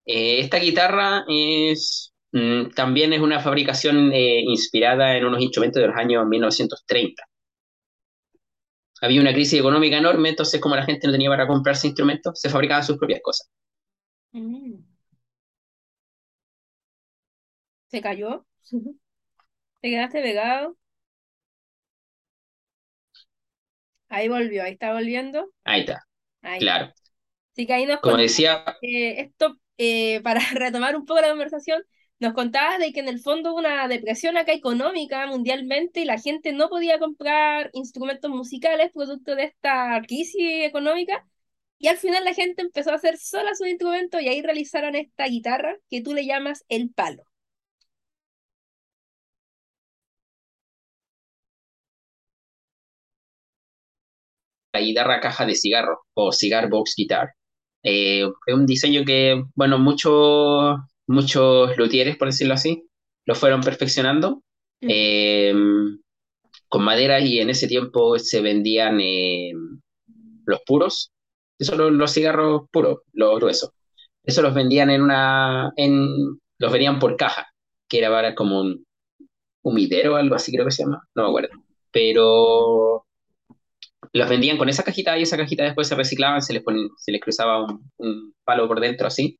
Eh, 0.06 0.40
esta 0.40 0.58
guitarra 0.58 1.24
es 1.28 2.14
mm, 2.32 2.70
también 2.70 3.12
es 3.12 3.20
una 3.20 3.40
fabricación 3.40 4.12
eh, 4.12 4.40
inspirada 4.40 5.16
en 5.16 5.24
unos 5.24 5.42
instrumentos 5.42 5.80
de 5.82 5.88
los 5.88 5.96
años 5.96 6.26
1930. 6.26 7.22
Había 9.06 9.22
una 9.22 9.32
crisis 9.34 9.60
económica 9.60 9.98
enorme, 9.98 10.30
entonces 10.30 10.60
como 10.60 10.76
la 10.76 10.84
gente 10.84 11.06
no 11.08 11.12
tenía 11.14 11.30
para 11.30 11.46
comprarse 11.48 11.88
instrumentos, 11.88 12.40
se 12.40 12.50
fabricaban 12.50 12.84
sus 12.84 12.98
propias 12.98 13.20
cosas. 13.22 13.48
Mm. 14.34 14.84
¿Se 17.88 18.00
cayó? 18.00 18.46
¿Te 19.80 19.90
quedaste 19.90 20.22
pegado? 20.22 20.76
Ahí 24.08 24.28
volvió, 24.28 24.64
ahí 24.64 24.72
está 24.72 24.92
volviendo. 24.92 25.52
Ahí 25.64 25.80
está, 25.80 26.06
claro. 26.58 26.92
Así 27.52 27.66
que 27.66 27.72
ahí 27.75 27.86
nos 27.86 28.00
Como 28.00 28.16
decía, 28.18 28.64
esto, 28.80 29.58
eh, 29.78 30.20
para 30.22 30.40
retomar 30.54 30.96
un 30.96 31.06
poco 31.06 31.20
la 31.20 31.30
conversación, 31.30 31.82
nos 32.18 32.32
contabas 32.35 32.78
de 32.78 32.92
que 32.92 33.00
en 33.00 33.08
el 33.08 33.20
fondo 33.20 33.50
hubo 33.52 33.58
una 33.58 33.88
depresión 33.88 34.37
acá 34.37 34.52
económica 34.52 35.26
mundialmente 35.26 36.00
y 36.00 36.04
la 36.04 36.18
gente 36.18 36.52
no 36.52 36.68
podía 36.68 36.99
comprar 36.99 37.70
instrumentos 37.75 38.30
musicales 38.30 38.90
producto 38.92 39.35
de 39.35 39.44
esta 39.44 40.00
crisis 40.06 40.64
económica. 40.64 41.26
Y 41.78 41.88
al 41.88 41.99
final 41.99 42.25
la 42.25 42.35
gente 42.35 42.62
empezó 42.62 42.90
a 42.92 42.94
hacer 42.96 43.18
sola 43.18 43.54
su 43.54 43.66
instrumento 43.66 44.20
y 44.20 44.28
ahí 44.28 44.42
realizaron 44.42 44.94
esta 44.96 45.26
guitarra 45.28 45.76
que 45.90 46.02
tú 46.02 46.14
le 46.14 46.26
llamas 46.26 46.64
el 46.68 46.90
palo. 46.90 47.25
La 54.73 54.80
guitarra 54.80 55.20
caja 55.20 55.44
de 55.46 55.54
cigarro 55.56 56.02
o 56.14 56.32
cigar 56.32 56.68
box 56.70 56.94
guitar. 56.96 57.30
Eh, 57.82 58.23
es 58.46 58.54
un 58.54 58.66
diseño 58.66 59.04
que, 59.04 59.42
bueno, 59.54 59.78
muchos 59.78 60.76
muchos 61.06 61.76
luthieres, 61.76 62.16
por 62.16 62.28
decirlo 62.28 62.54
así, 62.54 62.88
lo 63.26 63.34
fueron 63.34 63.60
perfeccionando 63.62 64.42
Mm. 64.80 64.88
eh, 64.90 65.54
con 66.68 66.84
madera 66.84 67.20
y 67.20 67.38
en 67.38 67.50
ese 67.50 67.68
tiempo 67.68 68.18
se 68.18 68.40
vendían 68.40 69.00
eh, 69.00 69.52
los 70.46 70.60
puros, 70.66 71.12
esos 71.58 71.76
son 71.76 71.86
los, 71.86 71.92
los 71.92 72.12
cigarros 72.12 72.62
puros, 72.70 72.98
los 73.12 73.36
gruesos. 73.38 73.70
Eso 74.25 74.42
los 74.42 74.54
vendían 74.54 74.90
en 74.90 75.02
una, 75.02 75.72
en, 75.76 76.08
los 76.58 76.72
vendían 76.72 76.98
por 76.98 77.16
caja, 77.16 77.48
que 77.88 77.98
era 77.98 78.10
para 78.10 78.34
como 78.34 78.60
un 78.60 78.84
humidero 79.62 80.14
o 80.14 80.16
algo 80.16 80.34
así 80.36 80.52
creo 80.52 80.64
que 80.66 80.72
se 80.72 80.84
llama, 80.84 81.02
no 81.14 81.22
me 81.25 81.28
acuerdo. 81.28 81.50
Pero 81.92 83.06
los 84.12 84.28
vendían 84.28 84.58
con 84.58 84.68
esa 84.68 84.82
cajita 84.82 85.18
y 85.18 85.22
esa 85.22 85.36
cajita 85.36 85.64
después 85.64 85.88
se 85.88 85.94
reciclaban, 85.94 86.42
se 86.42 86.52
les, 86.52 86.62
ponen, 86.62 86.88
se 86.96 87.12
les 87.12 87.20
cruzaba 87.20 87.64
un, 87.64 87.90
un 87.98 88.34
palo 88.44 88.66
por 88.68 88.80
dentro 88.80 89.06
así 89.06 89.38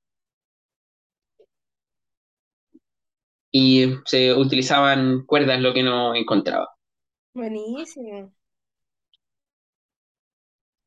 y 3.59 3.87
se 4.07 4.35
utilizaban 4.35 5.25
cuerdas 5.27 5.61
lo 5.61 5.73
que 5.75 5.83
no 5.83 6.15
encontraba. 6.15 6.69
Buenísimo. 7.35 8.33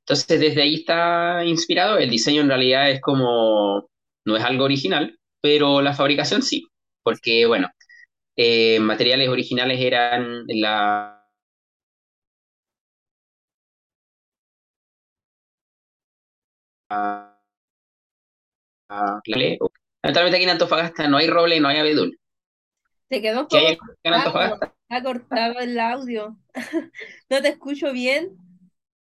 Entonces 0.06 0.40
desde 0.40 0.62
ahí 0.64 0.76
está 0.76 1.44
inspirado, 1.46 1.98
el 1.98 2.10
diseño 2.10 2.42
en 2.42 2.48
realidad 2.50 2.90
es 2.92 3.00
como, 3.02 3.88
no 4.26 4.38
es 4.38 4.44
algo 4.44 4.66
original, 4.66 5.18
pero 5.42 5.82
la 5.82 5.94
fabricación 5.94 6.42
sí, 6.42 6.66
porque 7.04 7.46
bueno, 7.46 7.70
eh, 8.38 8.80
materiales 8.82 9.30
originales 9.30 9.80
eran 9.82 10.46
la... 10.50 11.24
la- 16.90 17.36
Lamentablemente 20.04 20.38
aquí 20.38 20.44
en 20.46 20.50
Antofagasta 20.52 21.08
no 21.08 21.18
hay 21.18 21.28
roble, 21.28 21.60
no 21.60 21.68
hay 21.70 21.78
abedul. 21.80 22.18
Te 23.10 23.22
quedó 23.22 23.48
cortado, 23.48 24.60
ha 24.90 25.04
cortado 25.04 25.60
el 25.60 25.80
audio. 25.80 26.38
No 27.30 27.42
te 27.42 27.50
escucho 27.50 27.92
bien. 27.94 28.38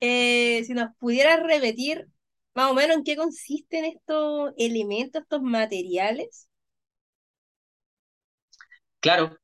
Eh, 0.01 0.63
si 0.65 0.75
nos 0.75 0.95
pudieras 0.97 1.43
repetir 1.43 2.09
más 2.55 2.71
o 2.71 2.75
menos 2.75 2.97
en 2.99 3.05
qué 3.05 3.17
consisten 3.17 3.85
estos 3.85 4.53
elementos, 4.57 5.23
estos 5.23 5.43
materiales. 5.43 6.49
Claro, 9.01 9.37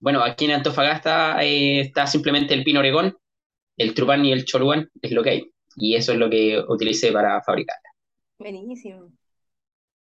bueno, 0.00 0.22
aquí 0.22 0.46
en 0.46 0.52
Antofagasta 0.52 1.42
eh, 1.44 1.80
está 1.80 2.06
simplemente 2.06 2.54
el 2.54 2.64
pino 2.64 2.80
oregón, 2.80 3.16
el 3.76 3.94
trupán 3.94 4.24
y 4.24 4.32
el 4.32 4.44
choluán, 4.44 4.90
es 5.02 5.12
lo 5.12 5.22
que 5.22 5.30
hay. 5.30 5.52
Y 5.76 5.96
eso 5.96 6.12
es 6.12 6.18
lo 6.18 6.30
que 6.30 6.62
utilicé 6.68 7.12
para 7.12 7.42
fabricar. 7.42 7.76
Buenísimo. 8.38 9.10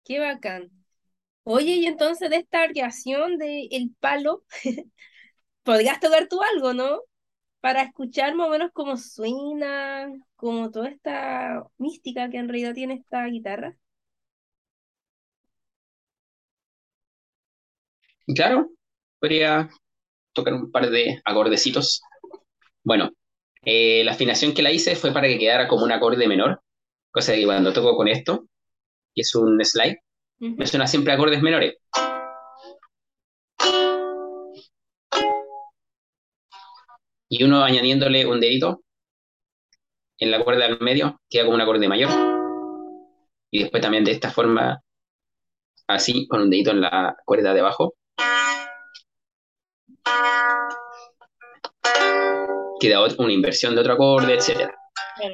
Qué 0.05 0.19
bacán. 0.21 0.71
Oye, 1.49 1.77
y 1.77 1.87
entonces 1.87 2.31
de 2.31 2.37
esta 2.39 2.69
creación 2.69 3.39
de 3.39 3.69
el 3.71 3.95
palo, 4.01 4.45
podrías 5.65 6.01
tocar 6.01 6.29
tú 6.29 6.41
algo, 6.43 6.75
¿no? 6.75 7.01
Para 7.61 7.83
escuchar 7.83 8.35
más 8.37 8.49
o 8.49 8.51
menos 8.53 8.71
cómo 8.75 8.97
suena, 8.99 10.09
como 10.37 10.71
toda 10.71 10.89
esta 10.91 11.65
mística 11.79 12.31
que 12.31 12.39
en 12.39 12.49
realidad 12.49 12.75
tiene 12.75 12.95
esta 12.97 13.27
guitarra. 13.27 13.77
Claro, 18.35 18.71
podría 19.21 19.71
tocar 20.35 20.55
un 20.55 20.71
par 20.73 20.91
de 20.91 21.21
acordecitos. 21.25 22.03
Bueno, 22.85 23.13
eh, 23.65 24.05
la 24.05 24.13
afinación 24.13 24.55
que 24.55 24.63
la 24.63 24.73
hice 24.73 24.97
fue 24.97 25.13
para 25.13 25.29
que 25.29 25.39
quedara 25.39 25.69
como 25.69 25.85
un 25.85 25.93
acorde 25.93 26.29
menor, 26.29 26.63
cosa 27.13 27.33
de 27.33 27.41
que 27.41 27.47
cuando 27.47 27.73
toco 27.75 27.97
con 27.97 28.09
esto, 28.09 28.47
que 29.15 29.23
es 29.23 29.35
un 29.37 29.65
slide, 29.65 29.99
Me 30.39 30.67
suena 30.67 30.87
siempre 30.87 31.13
acordes 31.13 31.43
menores. 31.43 31.77
Y 37.29 37.43
uno 37.43 37.63
añadiéndole 37.65 38.27
un 38.27 38.41
dedito 38.41 38.83
en 40.19 40.31
la 40.31 40.43
cuerda 40.43 40.69
del 40.69 40.81
medio, 40.81 41.21
queda 41.29 41.45
como 41.45 41.57
un 41.57 41.61
acorde 41.61 41.89
mayor. 41.89 42.11
Y 43.51 43.61
después 43.61 43.83
también 43.83 44.05
de 44.05 44.13
esta 44.13 44.31
forma, 44.31 44.83
así, 45.87 46.27
con 46.29 46.43
un 46.43 46.51
dedito 46.51 46.71
en 46.71 46.83
la 46.83 47.17
cuerda 47.25 47.53
de 47.53 47.61
abajo, 47.61 47.95
queda 52.81 53.05
una 53.19 53.33
inversión 53.33 53.75
de 53.75 53.81
otro 53.81 53.95
acorde, 53.95 54.35
etc. 54.35 54.71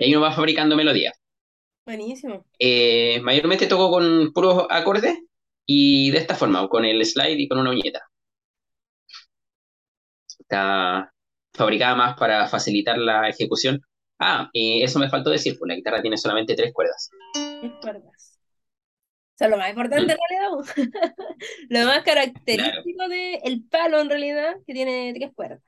Y 0.01 0.05
ahí 0.05 0.15
uno 0.15 0.23
va 0.23 0.33
fabricando 0.33 0.77
melodías. 0.77 1.22
Buenísimo. 1.85 2.47
Eh, 2.59 3.21
mayormente 3.23 3.67
toco 3.67 3.91
con 3.91 4.33
puros 4.33 4.67
acordes 4.71 5.19
y 5.67 6.11
de 6.11 6.19
esta 6.19 6.35
forma, 6.35 6.69
con 6.69 6.85
el 6.85 7.05
slide 7.05 7.39
y 7.39 7.49
con 7.49 7.59
una 7.59 7.71
uñeta. 7.71 8.01
Está 10.39 11.13
fabricada 11.53 11.95
más 11.95 12.17
para 12.17 12.47
facilitar 12.49 12.99
la 12.99 13.29
ejecución. 13.29 13.81
Ah, 14.19 14.49
eh, 14.53 14.83
eso 14.83 14.99
me 14.99 15.09
faltó 15.09 15.31
decir, 15.31 15.57
pues 15.59 15.69
la 15.69 15.75
guitarra 15.75 16.03
tiene 16.03 16.17
solamente 16.17 16.55
tres 16.55 16.73
cuerdas. 16.73 17.11
Tres 17.33 17.73
cuerdas. 17.81 18.39
O 19.35 19.39
sea, 19.39 19.49
lo 19.49 19.57
más 19.57 19.71
importante 19.71 20.13
en 20.13 20.19
realidad, 20.29 20.75
lo 21.69 21.87
más 21.87 22.05
característico 22.05 23.09
del 23.09 23.65
palo 23.69 24.01
en 24.01 24.09
realidad, 24.09 24.57
que 24.67 24.73
tiene 24.73 25.13
tres 25.15 25.31
cuerdas. 25.35 25.63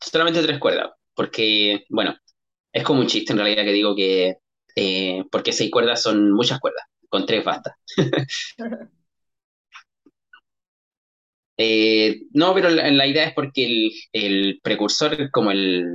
Solamente 0.00 0.42
tres 0.42 0.58
cuerdas, 0.58 0.90
porque, 1.14 1.86
bueno, 1.88 2.14
es 2.72 2.82
como 2.84 3.00
un 3.00 3.06
chiste 3.06 3.32
en 3.32 3.38
realidad 3.38 3.64
que 3.64 3.72
digo 3.72 3.96
que, 3.96 4.36
eh, 4.76 5.24
porque 5.32 5.52
seis 5.52 5.70
cuerdas 5.72 6.02
son 6.02 6.32
muchas 6.32 6.60
cuerdas, 6.60 6.84
con 7.10 7.26
tres 7.26 7.44
basta. 7.44 7.76
Eh, 11.58 12.22
no, 12.32 12.54
pero 12.54 12.68
la, 12.70 12.90
la 12.90 13.06
idea 13.06 13.24
es 13.24 13.34
porque 13.34 13.64
el, 13.66 13.90
el 14.12 14.60
precursor, 14.62 15.30
como 15.30 15.50
el, 15.50 15.86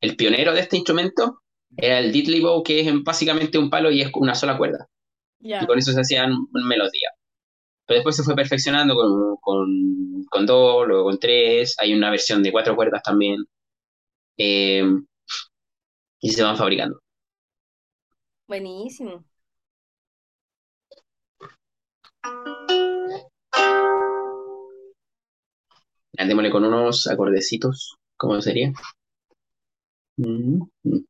el 0.00 0.16
pionero 0.16 0.52
de 0.54 0.60
este 0.60 0.76
instrumento, 0.76 1.42
era 1.76 1.98
el 1.98 2.12
diddley 2.12 2.40
bow, 2.40 2.62
que 2.62 2.80
es 2.80 3.02
básicamente 3.04 3.58
un 3.58 3.70
palo 3.70 3.90
y 3.90 4.02
es 4.02 4.10
una 4.14 4.34
sola 4.34 4.56
cuerda. 4.58 4.86
Ya. 5.40 5.62
Y 5.62 5.66
con 5.66 5.78
eso 5.78 5.92
se 5.92 6.00
hacían 6.00 6.32
melodías. 6.52 7.12
Pero 7.86 7.98
después 7.98 8.16
se 8.16 8.24
fue 8.24 8.36
perfeccionando 8.36 8.94
con, 8.96 9.36
con, 9.40 10.24
con 10.30 10.46
dos, 10.46 10.88
luego 10.88 11.04
con 11.04 11.18
tres, 11.20 11.76
hay 11.80 11.94
una 11.94 12.10
versión 12.10 12.42
de 12.42 12.52
cuatro 12.52 12.76
cuerdas 12.76 13.02
también. 13.02 13.44
Eh, 14.38 14.84
y 16.20 16.30
se 16.30 16.42
van 16.42 16.56
fabricando. 16.56 17.00
Buenísimo. 18.50 19.24
Andémosle 26.18 26.50
con 26.50 26.64
unos 26.64 27.06
acordecitos, 27.06 27.94
¿cómo 28.16 28.40
sería? 28.40 28.72
Mm, 30.18 30.62
mm. 30.82 31.04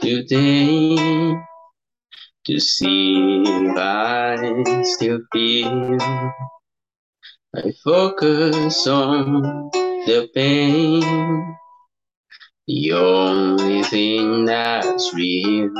Today 0.00 1.36
to 2.46 2.60
see 2.60 3.42
if 3.44 3.76
I 3.76 4.82
still 4.84 5.18
feel. 5.32 5.98
I 7.56 7.72
focus 7.82 8.86
on 8.86 9.70
the 9.72 10.28
pain, 10.32 11.56
the 12.68 12.92
only 12.92 13.82
thing 13.82 14.44
that's 14.44 15.12
real. 15.12 15.70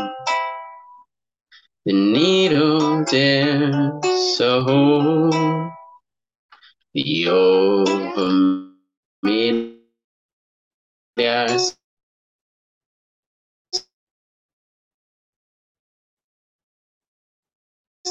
The 1.84 1.92
needle 1.92 3.04
tears 3.04 4.40
a 4.40 4.60
hole, 4.60 5.70
the 6.94 7.28
over 7.28 8.66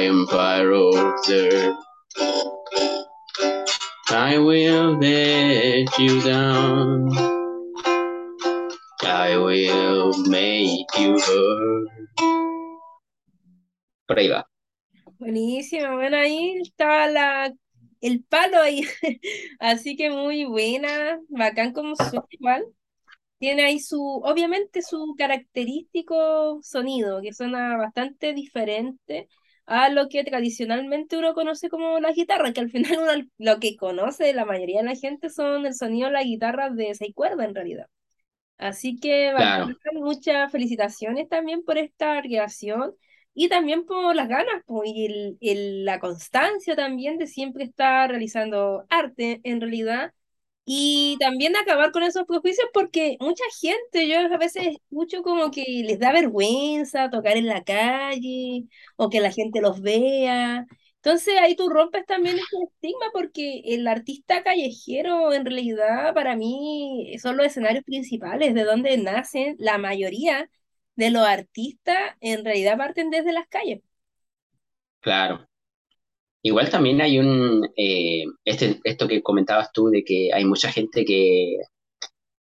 Empire 0.00 0.72
observed. 0.72 1.76
I 4.10 4.38
will 4.38 4.98
let 4.98 5.98
you 5.98 6.20
down. 6.22 7.10
I 9.02 9.36
will 9.36 10.12
make 10.26 10.88
you 10.98 11.18
hurt. 11.18 11.88
Por 14.06 14.18
ahí 14.18 14.28
va. 14.28 14.48
Buenísima, 15.18 15.94
bueno, 15.94 16.16
ahí 16.16 16.60
estaba 16.62 17.06
la, 17.06 17.52
el 18.00 18.24
palo 18.24 18.60
ahí. 18.60 18.82
Así 19.60 19.96
que 19.96 20.10
muy 20.10 20.44
buena, 20.46 21.20
bacán 21.28 21.72
como 21.72 21.94
suena 21.94 22.24
igual. 22.30 22.64
Tiene 23.38 23.64
ahí 23.64 23.80
su, 23.80 24.02
obviamente 24.02 24.82
su 24.82 25.14
característico 25.16 26.58
sonido, 26.62 27.20
que 27.22 27.32
suena 27.32 27.76
bastante 27.76 28.32
diferente 28.32 29.28
a 29.70 29.90
lo 29.90 30.08
que 30.10 30.24
tradicionalmente 30.24 31.18
uno 31.18 31.34
conoce 31.34 31.70
como 31.70 32.00
la 32.00 32.12
guitarra, 32.12 32.52
que 32.54 32.60
al 32.60 32.70
final 32.72 32.98
uno 33.00 33.28
lo 33.38 33.60
que 33.60 33.76
conoce 33.78 34.34
la 34.34 34.46
mayoría 34.46 34.80
de 34.80 34.86
la 34.88 34.96
gente 34.96 35.30
son 35.30 35.66
el 35.66 35.74
sonido 35.74 36.08
de 36.08 36.14
la 36.14 36.24
guitarra 36.24 36.70
de 36.70 36.94
seis 36.96 37.14
cuerdas 37.14 37.48
en 37.48 37.56
realidad. 37.56 37.86
Así 38.58 38.98
que 39.00 39.32
Claro, 39.34 39.74
muchas 39.94 40.52
felicitaciones 40.52 41.28
también 41.28 41.64
por 41.64 41.78
esta 41.78 42.20
creación 42.22 42.94
y 43.34 43.48
también 43.48 43.86
por 43.86 44.14
las 44.16 44.28
ganas 44.28 44.62
po, 44.66 44.82
y 44.84 45.06
el, 45.06 45.38
el- 45.40 45.84
la 45.84 45.98
constancia 46.00 46.76
también 46.76 47.18
de 47.18 47.26
siempre 47.26 47.64
estar 47.64 48.10
realizando 48.10 48.84
arte 48.90 49.40
en 49.44 49.60
realidad. 49.60 50.12
Y 50.72 51.16
también 51.18 51.56
acabar 51.56 51.90
con 51.90 52.04
esos 52.04 52.24
prejuicios 52.26 52.68
porque 52.72 53.16
mucha 53.20 53.42
gente, 53.60 54.08
yo 54.08 54.18
a 54.20 54.36
veces 54.38 54.68
escucho 54.68 55.22
como 55.22 55.50
que 55.50 55.64
les 55.84 55.98
da 55.98 56.12
vergüenza 56.12 57.10
tocar 57.10 57.36
en 57.36 57.46
la 57.46 57.64
calle 57.64 58.64
o 58.96 59.10
que 59.10 59.20
la 59.20 59.32
gente 59.32 59.60
los 59.60 59.80
vea. 59.82 60.66
Entonces 60.96 61.34
ahí 61.40 61.56
tú 61.56 61.68
rompes 61.70 62.06
también 62.06 62.36
ese 62.38 62.56
estigma 62.64 63.06
porque 63.12 63.62
el 63.64 63.88
artista 63.88 64.42
callejero 64.44 65.32
en 65.32 65.44
realidad 65.44 66.14
para 66.14 66.36
mí 66.36 67.16
son 67.20 67.36
los 67.36 67.46
escenarios 67.46 67.84
principales 67.84 68.54
de 68.54 68.62
donde 68.64 68.96
nacen 68.98 69.56
la 69.58 69.78
mayoría 69.78 70.48
de 70.96 71.10
los 71.10 71.26
artistas 71.26 71.96
en 72.20 72.44
realidad 72.44 72.76
parten 72.78 73.10
desde 73.10 73.32
las 73.32 73.48
calles. 73.48 73.80
claro. 75.00 75.49
Igual 76.42 76.70
también 76.70 77.00
hay 77.00 77.18
un, 77.18 77.68
eh, 77.76 78.24
este, 78.44 78.80
esto 78.84 79.06
que 79.08 79.22
comentabas 79.22 79.72
tú 79.72 79.88
de 79.88 80.02
que 80.04 80.30
hay 80.32 80.44
mucha 80.44 80.72
gente 80.72 81.04
que 81.04 81.58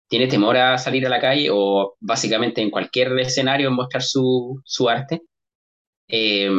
tiene 0.08 0.28
temor 0.28 0.58
a 0.58 0.78
salir 0.78 1.06
a 1.06 1.10
la 1.10 1.20
calle 1.20 1.50
o 1.52 1.96
básicamente 2.00 2.62
en 2.62 2.72
cualquier 2.72 3.18
escenario 3.20 3.72
mostrar 3.72 4.04
su, 4.04 4.62
su 4.66 4.90
arte. 4.90 5.22
Eh, 6.08 6.50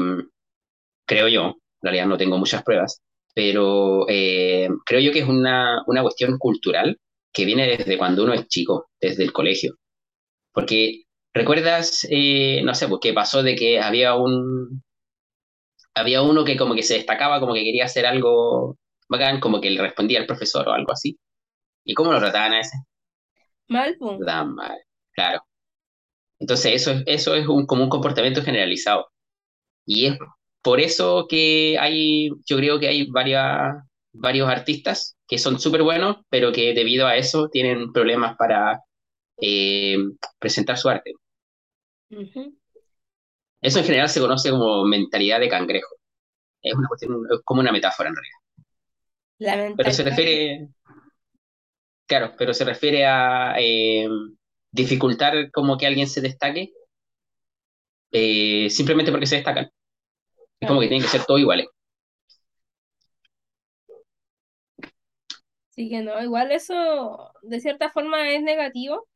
creo 1.07 1.29
yo, 1.29 1.43
en 1.47 1.55
realidad 1.83 2.07
no 2.07 2.17
tengo 2.17 2.39
muchas 2.39 2.63
pruebas, 2.63 3.03
pero 3.35 4.07
eh, 4.09 4.69
creo 4.87 5.01
yo 5.01 5.13
que 5.13 5.21
es 5.21 5.29
una, 5.29 5.83
una 5.87 6.03
cuestión 6.03 6.39
cultural 6.39 6.99
que 7.33 7.45
viene 7.45 7.67
desde 7.77 7.99
cuando 7.99 8.25
uno 8.25 8.35
es 8.35 8.47
chico, 8.49 8.91
desde 9.01 9.25
el 9.25 9.33
colegio. 9.33 9.77
Porque 10.53 11.05
recuerdas, 11.35 12.07
eh, 12.11 12.63
no 12.65 12.75
sé, 12.75 12.89
pues 12.89 13.01
qué 13.03 13.13
pasó 13.13 13.43
de 13.43 13.55
que 13.57 13.81
había 13.81 14.15
un, 14.15 14.83
había 16.01 16.23
uno 16.23 16.45
que 16.45 16.57
como 16.57 16.75
que 16.75 16.83
se 16.83 16.95
destacaba, 16.95 17.41
como 17.41 17.55
que 17.55 17.65
quería 17.65 17.87
hacer 17.87 18.07
algo 18.07 18.79
bacán, 19.09 19.41
como 19.41 19.61
que 19.61 19.71
le 19.71 19.83
respondía 19.83 20.21
al 20.21 20.27
profesor 20.27 20.69
o 20.69 20.73
algo 20.73 20.93
así. 20.93 21.19
¿Y 21.85 21.95
cómo 21.95 22.13
lo 22.13 22.21
trataban 22.21 22.55
a 22.55 22.61
ese? 22.63 22.77
Mal, 23.69 23.97
trataban 24.17 24.55
mal, 24.55 24.79
claro. 25.13 25.43
Entonces 26.39 26.75
eso, 26.75 26.93
es- 26.93 27.03
eso 27.07 27.35
es 27.35 27.47
un, 27.49 27.67
como 27.67 27.85
un 27.85 27.91
comportamiento 27.91 28.43
generalizado. 28.43 29.09
Y 29.87 30.07
es 30.09 30.19
por 30.63 30.81
eso 30.81 31.27
que 31.29 31.79
hay, 31.81 32.31
yo 32.47 32.59
creo 32.59 32.81
que 32.81 32.89
hay 32.89 33.11
varias, 33.11 33.75
varios 34.13 34.49
artistas 34.51 35.17
que 35.29 35.39
son 35.39 35.61
súper 35.61 35.83
buenos, 35.85 36.19
pero 36.31 36.53
que 36.53 36.75
debido 36.75 37.07
a 37.07 37.17
eso 37.17 37.49
tienen 37.51 37.93
problemas 37.93 38.37
para 38.39 38.81
eh, 39.41 39.99
presentar 40.41 40.79
su 40.79 40.89
arte. 40.91 41.13
Ujú. 42.11 42.55
Eso 43.61 43.79
en 43.79 43.85
general 43.85 44.09
se 44.09 44.21
conoce 44.21 44.51
como 44.51 44.85
mentalidad 44.85 45.41
de 45.41 45.49
cangrejo. 45.49 45.97
Es 46.63 46.75
una 46.75 46.89
cuestión, 46.89 47.27
es 47.31 47.41
como 47.45 47.61
una 47.61 47.73
metáfora 47.73 48.09
en 48.09 48.17
realidad. 48.17 48.39
La 49.39 49.75
Pero 49.77 49.91
se 49.93 50.03
refiere, 50.03 50.69
claro, 52.07 52.35
pero 52.37 52.53
se 52.53 52.65
refiere 52.65 53.07
a 53.07 53.55
eh, 53.59 54.09
dificultar 54.71 55.51
como 55.51 55.79
que 55.79 55.87
alguien 55.87 56.07
se 56.09 56.21
destaque 56.21 56.73
eh, 58.13 58.69
simplemente 58.71 59.11
porque 59.11 59.27
se 59.27 59.37
destacan. 59.37 59.71
Es 60.59 60.69
como 60.69 60.81
que 60.81 60.89
tienen 60.89 61.03
que 61.03 61.09
ser 61.09 61.25
todos 61.25 61.41
iguales. 61.41 61.67
Así 65.71 65.89
que 65.89 66.03
no, 66.03 66.23
igual 66.23 66.53
eso 66.53 67.33
de 67.43 67.61
cierta 67.61 67.91
forma 67.91 68.31
es 68.31 68.43
negativo 68.43 69.09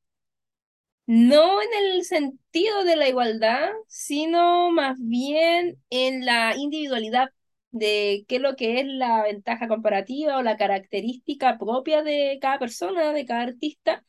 No 1.06 1.60
en 1.62 1.68
el 1.84 2.04
sentido 2.04 2.84
de 2.84 2.96
la 2.96 3.08
igualdad, 3.08 3.70
sino 3.88 4.70
más 4.70 4.96
bien 5.00 5.82
en 5.90 6.24
la 6.24 6.56
individualidad 6.56 7.28
de 7.72 8.24
qué 8.28 8.36
es 8.36 8.42
lo 8.42 8.56
que 8.56 8.80
es 8.80 8.86
la 8.86 9.22
ventaja 9.24 9.68
comparativa 9.68 10.38
o 10.38 10.42
la 10.42 10.56
característica 10.56 11.58
propia 11.58 12.02
de 12.02 12.38
cada 12.40 12.58
persona, 12.58 13.12
de 13.12 13.26
cada 13.26 13.42
artista, 13.42 14.04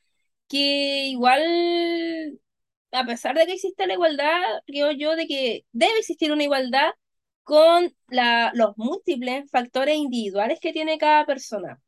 que 0.48 1.08
igual, 1.08 2.40
a 2.92 3.06
pesar 3.06 3.36
de 3.38 3.46
que 3.46 3.54
existe 3.54 3.88
la 3.88 3.94
igualdad, 3.94 4.42
creo 4.66 4.92
yo 4.92 5.16
de 5.16 5.28
que 5.28 5.66
debe 5.72 6.00
existir 6.00 6.32
una 6.32 6.44
igualdad 6.44 6.92
con 7.44 7.94
la, 8.10 8.52
los 8.56 8.78
múltiples 8.78 9.50
factores 9.52 9.98
individuales 9.98 10.60
que 10.62 10.74
tiene 10.74 10.98
cada 10.98 11.26
persona. 11.26 11.82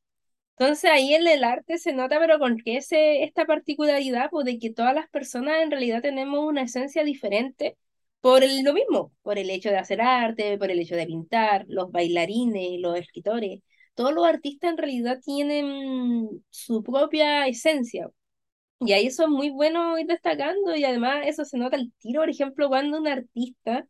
Entonces 0.60 0.90
ahí 0.92 1.14
en 1.14 1.28
el 1.28 1.44
arte 1.44 1.78
se 1.78 1.94
nota, 1.94 2.20
pero 2.20 2.40
con 2.40 2.58
que 2.58 2.78
ese, 2.78 3.24
esta 3.24 3.46
particularidad, 3.46 4.30
pues 4.32 4.46
de 4.46 4.58
que 4.60 4.72
todas 4.74 4.94
las 4.96 5.08
personas 5.10 5.62
en 5.62 5.70
realidad 5.72 6.02
tenemos 6.02 6.40
una 6.46 6.64
esencia 6.64 7.04
diferente 7.04 7.78
por 8.22 8.44
el- 8.44 8.64
lo 8.64 8.74
mismo, 8.74 9.14
por 9.22 9.38
el 9.38 9.50
hecho 9.52 9.70
de 9.70 9.78
hacer 9.78 10.02
arte, 10.02 10.58
por 10.58 10.72
el 10.72 10.80
hecho 10.80 10.96
de 10.96 11.06
pintar, 11.06 11.66
los 11.68 11.92
bailarines, 11.92 12.80
los 12.82 12.98
escritores, 12.98 13.62
todos 13.94 14.14
los 14.14 14.26
artistas 14.26 14.72
en 14.72 14.78
realidad 14.78 15.20
tienen 15.24 16.44
su 16.50 16.82
propia 16.84 17.48
esencia. 17.48 18.10
Y 18.80 18.94
ahí 18.94 19.08
eso 19.08 19.24
es 19.24 19.30
muy 19.30 19.50
bueno 19.50 19.98
ir 19.98 20.06
destacando 20.08 20.76
y 20.76 20.84
además 20.86 21.24
eso 21.26 21.46
se 21.46 21.58
nota 21.58 21.78
al 21.78 21.92
tiro, 22.00 22.22
por 22.22 22.30
ejemplo, 22.30 22.70
cuando 22.70 23.00
un 23.00 23.08
artista 23.08 23.88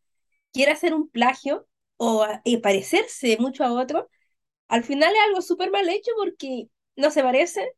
quiere 0.53 0.73
hacer 0.73 0.93
un 0.93 1.09
plagio 1.09 1.67
o 1.97 2.25
parecerse 2.63 3.37
mucho 3.39 3.63
a 3.65 3.73
otro 3.73 4.09
al 4.67 4.83
final 4.83 5.13
es 5.13 5.21
algo 5.27 5.41
súper 5.41 5.71
mal 5.71 5.87
hecho 5.89 6.11
porque 6.17 6.67
no 6.95 7.11
se 7.11 7.23
parece 7.23 7.71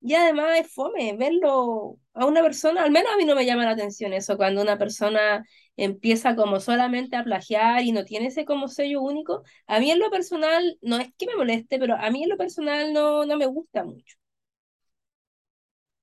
y 0.00 0.14
además 0.14 0.58
es 0.60 0.72
fome 0.72 1.16
verlo 1.16 1.98
a 2.14 2.26
una 2.26 2.42
persona, 2.42 2.82
al 2.84 2.90
menos 2.90 3.12
a 3.12 3.16
mí 3.16 3.24
no 3.24 3.34
me 3.34 3.46
llama 3.46 3.64
la 3.64 3.70
atención 3.72 4.12
eso, 4.12 4.36
cuando 4.36 4.62
una 4.62 4.78
persona 4.78 5.44
empieza 5.76 6.36
como 6.36 6.60
solamente 6.60 7.16
a 7.16 7.24
plagiar 7.24 7.82
y 7.82 7.92
no 7.92 8.04
tiene 8.04 8.28
ese 8.28 8.44
como 8.44 8.68
sello 8.68 9.02
único. 9.02 9.42
A 9.66 9.80
mí 9.80 9.90
en 9.90 9.98
lo 9.98 10.10
personal, 10.10 10.78
no 10.82 10.98
es 10.98 11.08
que 11.18 11.26
me 11.26 11.36
moleste, 11.36 11.78
pero 11.78 11.96
a 11.96 12.10
mí 12.10 12.22
en 12.22 12.30
lo 12.30 12.36
personal 12.38 12.92
no, 12.92 13.26
no 13.26 13.36
me 13.36 13.46
gusta 13.46 13.84
mucho. 13.84 14.16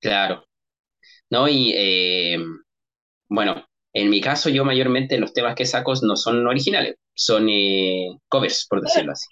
Claro. 0.00 0.44
¿No? 1.30 1.48
Y 1.48 1.72
eh, 1.76 2.38
bueno, 3.28 3.66
en 3.92 4.10
mi 4.10 4.20
caso 4.20 4.50
yo 4.50 4.64
mayormente 4.64 5.18
los 5.18 5.32
temas 5.34 5.54
que 5.56 5.66
saco 5.66 5.94
no 6.02 6.16
son 6.16 6.46
originales, 6.46 6.96
son 7.14 7.48
eh, 7.48 8.18
covers, 8.28 8.66
por 8.68 8.80
decirlo 8.80 9.12
así. 9.12 9.28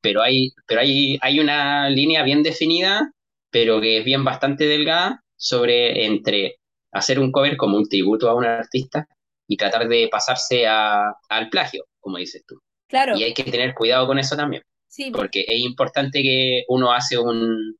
Pero 0.00 0.22
hay, 0.22 0.50
pero 0.66 0.80
hay, 0.80 1.18
hay 1.20 1.40
una 1.40 1.90
línea 1.90 2.22
bien 2.22 2.42
definida, 2.42 3.12
pero 3.50 3.80
que 3.80 3.98
es 3.98 4.04
bien 4.04 4.24
bastante 4.24 4.66
delgada, 4.66 5.22
sobre 5.36 6.06
entre 6.06 6.56
hacer 6.92 7.18
un 7.20 7.30
cover 7.30 7.56
como 7.56 7.76
un 7.76 7.88
tributo 7.88 8.28
a 8.28 8.34
un 8.34 8.44
artista 8.44 9.06
y 9.46 9.56
tratar 9.56 9.88
de 9.88 10.08
pasarse 10.10 10.66
a, 10.66 11.12
al 11.28 11.50
plagio, 11.50 11.84
como 12.00 12.18
dices 12.18 12.44
tú. 12.46 12.56
Y 12.56 12.88
Claro, 12.88 13.16
hay 13.16 13.34
que 13.34 13.44
tener 13.44 13.74
cuidado 13.74 14.06
con 14.06 14.18
eso 14.18 14.36
también, 14.36 14.62
sí, 14.88 15.10
po, 15.10 15.18
porque 15.18 15.44
es 15.46 15.60
importante 15.60 16.22
que 16.22 16.64
uno 16.68 16.92
hace 16.92 17.18
un, 17.18 17.76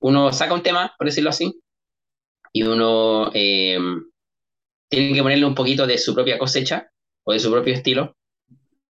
uno 0.00 0.32
saca 0.32 0.54
un 0.54 0.62
tema, 0.62 0.94
por 0.98 1.06
decirlo 1.06 1.30
así, 1.30 1.60
y 2.52 2.62
uno 2.62 3.30
eh, 3.34 3.78
tiene 4.88 5.14
que 5.14 5.22
ponerle 5.22 5.46
un 5.46 5.54
poquito 5.54 5.86
de 5.86 5.98
su 5.98 6.14
propia 6.14 6.38
cosecha 6.38 6.90
o 7.24 7.32
de 7.32 7.40
su 7.40 7.50
propio 7.50 7.74
estilo. 7.74 8.14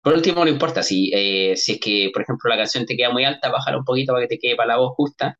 Por 0.07 0.15
último, 0.15 0.45
no 0.45 0.49
importa 0.49 0.83
si, 0.83 1.11
eh, 1.13 1.57
si 1.57 1.73
es 1.73 1.79
que, 1.81 2.09
por 2.13 2.21
ejemplo, 2.21 2.49
la 2.49 2.55
canción 2.55 2.85
te 2.85 2.95
queda 2.95 3.11
muy 3.11 3.25
alta, 3.25 3.51
bájala 3.51 3.79
un 3.79 3.83
poquito 3.83 4.13
para 4.13 4.25
que 4.25 4.37
te 4.37 4.39
quede 4.39 4.55
para 4.55 4.69
la 4.69 4.77
voz 4.77 4.95
justa, 4.95 5.37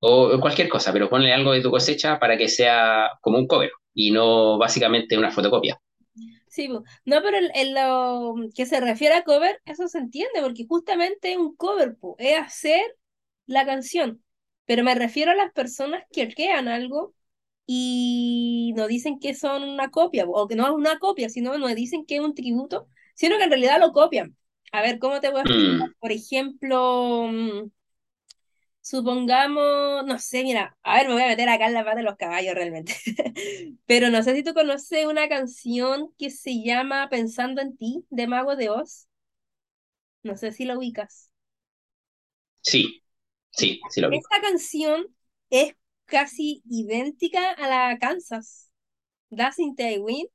o 0.00 0.38
cualquier 0.38 0.68
cosa, 0.68 0.92
pero 0.92 1.08
ponle 1.08 1.32
algo 1.32 1.52
de 1.52 1.62
tu 1.62 1.70
cosecha 1.70 2.18
para 2.18 2.36
que 2.36 2.46
sea 2.46 3.12
como 3.22 3.38
un 3.38 3.46
cover 3.46 3.70
y 3.94 4.10
no 4.10 4.58
básicamente 4.58 5.16
una 5.16 5.30
fotocopia. 5.30 5.80
Sí, 6.46 6.68
no, 6.68 6.82
pero 7.06 7.38
en, 7.54 7.74
lo 7.74 8.34
que 8.54 8.66
se 8.66 8.80
refiere 8.80 9.14
a 9.14 9.24
cover, 9.24 9.58
eso 9.64 9.88
se 9.88 9.96
entiende, 9.96 10.42
porque 10.42 10.66
justamente 10.68 11.38
un 11.38 11.56
cover, 11.56 11.96
po, 11.96 12.16
es 12.18 12.38
hacer 12.38 12.82
la 13.46 13.64
canción. 13.64 14.22
Pero 14.66 14.84
me 14.84 14.94
refiero 14.94 15.30
a 15.30 15.36
las 15.36 15.52
personas 15.54 16.04
que 16.12 16.28
crean 16.34 16.68
algo 16.68 17.14
y 17.64 18.74
no 18.76 18.88
dicen 18.88 19.18
que 19.18 19.32
son 19.32 19.62
una 19.62 19.90
copia, 19.90 20.26
po, 20.26 20.32
o 20.32 20.48
que 20.48 20.54
no 20.54 20.66
es 20.66 20.72
una 20.72 20.98
copia, 20.98 21.30
sino 21.30 21.56
no 21.56 21.74
dicen 21.74 22.04
que 22.04 22.16
es 22.16 22.20
un 22.20 22.34
tributo, 22.34 22.88
sino 23.14 23.36
que 23.38 23.44
en 23.44 23.50
realidad 23.50 23.80
lo 23.80 23.92
copian. 23.92 24.36
A 24.72 24.82
ver, 24.82 24.98
¿cómo 24.98 25.20
te 25.20 25.30
voy 25.30 25.40
a 25.40 25.44
explicar? 25.44 25.76
Mm, 25.78 25.94
Por 26.00 26.12
ejemplo, 26.12 27.26
mm, 27.30 27.70
Supongamos, 28.80 30.04
no 30.04 30.18
sé, 30.18 30.42
mira, 30.42 30.76
a 30.82 30.96
ver, 30.98 31.06
me 31.08 31.14
voy 31.14 31.22
a 31.22 31.28
meter 31.28 31.48
acá 31.48 31.66
en 31.68 31.72
la 31.74 31.84
pata 31.84 31.96
de 31.96 32.02
los 32.02 32.16
caballos 32.16 32.54
realmente. 32.54 32.94
Pero 33.86 34.10
no 34.10 34.22
sé 34.22 34.34
si 34.34 34.42
tú 34.44 34.52
conoces 34.52 35.06
una 35.06 35.26
canción 35.28 36.12
que 36.18 36.28
se 36.30 36.62
llama 36.62 37.08
Pensando 37.08 37.62
en 37.62 37.76
ti, 37.78 38.04
de 38.10 38.26
Mago 38.26 38.56
de 38.56 38.68
Oz. 38.70 39.08
No 40.24 40.36
sé 40.36 40.50
si 40.50 40.64
la 40.64 40.76
ubicas. 40.76 41.30
sí, 42.62 43.02
sí, 43.52 43.80
sí 43.90 44.00
lo 44.00 44.10
digo. 44.10 44.26
Esta 44.28 44.40
canción 44.40 45.06
es 45.50 45.74
casi 46.06 46.62
idéntica 46.68 47.50
a 47.52 47.68
la 47.68 47.98
Kansas. 47.98 48.70
Dancing 49.30 49.74
the 49.76 49.98
Wind 50.00 50.28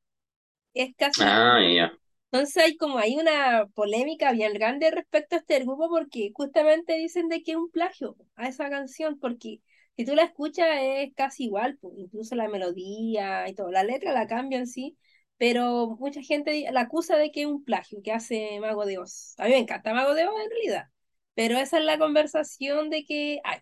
es 0.75 0.95
casi 0.97 1.21
Ah, 1.21 1.59
ya, 1.61 1.91
Entonces 2.31 2.57
hay 2.63 2.77
como 2.77 2.99
hay 2.99 3.17
una 3.17 3.65
polémica 3.73 4.31
bien 4.31 4.53
grande 4.53 4.91
respecto 4.91 5.35
a 5.35 5.39
este 5.39 5.59
grupo 5.59 5.89
porque 5.89 6.31
justamente 6.33 6.93
dicen 6.95 7.27
de 7.27 7.41
que 7.41 7.51
es 7.51 7.57
un 7.57 7.71
plagio 7.71 8.15
a 8.35 8.47
esa 8.47 8.69
canción, 8.69 9.19
porque 9.19 9.61
si 9.97 10.05
tú 10.05 10.15
la 10.15 10.23
escuchas 10.23 10.67
es 10.79 11.13
casi 11.15 11.45
igual, 11.45 11.77
pues, 11.81 11.95
incluso 11.97 12.35
la 12.35 12.47
melodía 12.47 13.49
y 13.49 13.55
todo, 13.55 13.71
la 13.71 13.83
letra 13.83 14.13
la 14.13 14.27
cambian 14.27 14.67
sí, 14.67 14.95
pero 15.37 15.97
mucha 15.99 16.21
gente 16.21 16.65
la 16.71 16.81
acusa 16.81 17.17
de 17.17 17.31
que 17.31 17.41
es 17.41 17.47
un 17.47 17.63
plagio 17.63 18.01
que 18.03 18.11
hace 18.11 18.59
Mago 18.59 18.85
de 18.85 18.99
Oz. 18.99 19.33
A 19.37 19.45
mí 19.45 19.51
me 19.51 19.57
encanta 19.57 19.93
Mago 19.93 20.13
de 20.13 20.27
Oz 20.27 20.35
en 20.43 20.49
realidad, 20.51 20.87
pero 21.33 21.57
esa 21.57 21.79
es 21.79 21.85
la 21.85 21.97
conversación 21.97 22.89
de 22.91 23.05
que 23.05 23.39
hay. 23.43 23.59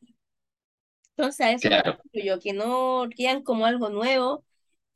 Entonces 1.15 1.45
a 1.45 1.51
eso 1.51 1.67
claro, 1.69 1.99
yo, 2.13 2.39
que 2.39 2.53
no 2.53 3.07
quedan 3.15 3.43
como 3.43 3.65
algo 3.65 3.89
nuevo 3.89 4.43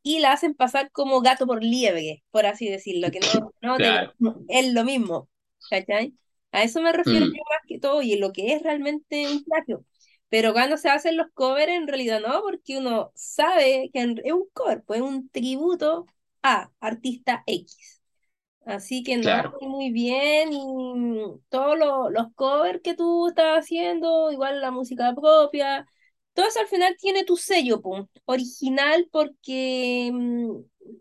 y 0.03 0.19
la 0.19 0.33
hacen 0.33 0.53
pasar 0.55 0.91
como 0.91 1.21
gato 1.21 1.45
por 1.47 1.63
liebre, 1.63 2.23
por 2.31 2.45
así 2.45 2.69
decirlo, 2.69 3.11
que 3.11 3.19
no, 3.21 3.53
no, 3.61 3.77
claro. 3.77 4.13
verdad 4.19 4.35
es 4.47 4.73
lo 4.73 4.83
mismo, 4.83 5.29
¿cachai? 5.69 6.15
A 6.51 6.63
eso 6.63 6.81
me 6.81 6.91
refiero 6.93 7.25
Mm, 7.25 7.35
yo 7.35 7.41
más 7.49 7.59
que 7.67 7.79
todo, 7.79 8.01
y 8.01 8.17
lo 8.17 8.31
que 8.33 8.53
es 8.53 8.63
realmente 8.63 9.29
un 9.29 9.43
plagio. 9.43 9.85
Pero 10.29 10.53
cuando 10.53 10.77
se 10.77 10.89
hacen 10.89 11.17
los 11.17 11.27
covers, 11.33 11.71
en 11.71 11.87
realidad 11.87 12.21
no, 12.21 12.41
porque 12.41 12.77
uno 12.77 13.11
sabe 13.15 13.89
que 13.93 14.01
es 14.23 14.33
un 14.33 14.47
cover, 14.53 14.83
pues 14.85 14.99
es 15.01 15.05
un 15.07 15.29
tributo 15.29 16.05
a 16.43 16.71
artista 16.79 17.43
X. 17.45 18.01
Así 18.65 19.03
que 19.03 19.17
no, 19.17 19.31
claro, 19.31 19.61
muy 19.61 19.91
bien, 19.91 20.53
y 20.53 20.59
todos 21.49 21.77
los, 21.79 22.11
los 22.11 22.33
covers 22.35 22.81
que 22.83 22.93
tú 22.95 23.27
estás 23.29 23.59
haciendo, 23.59 24.31
igual 24.31 24.61
la 24.61 24.69
música 24.71 25.13
propia, 25.15 25.87
todo 26.33 26.47
eso 26.47 26.59
al 26.59 26.67
final 26.67 26.95
tiene 26.99 27.23
tu 27.25 27.37
sello, 27.37 27.81
pum, 27.81 28.07
original, 28.25 29.07
porque, 29.11 30.09
mm, 30.13 30.51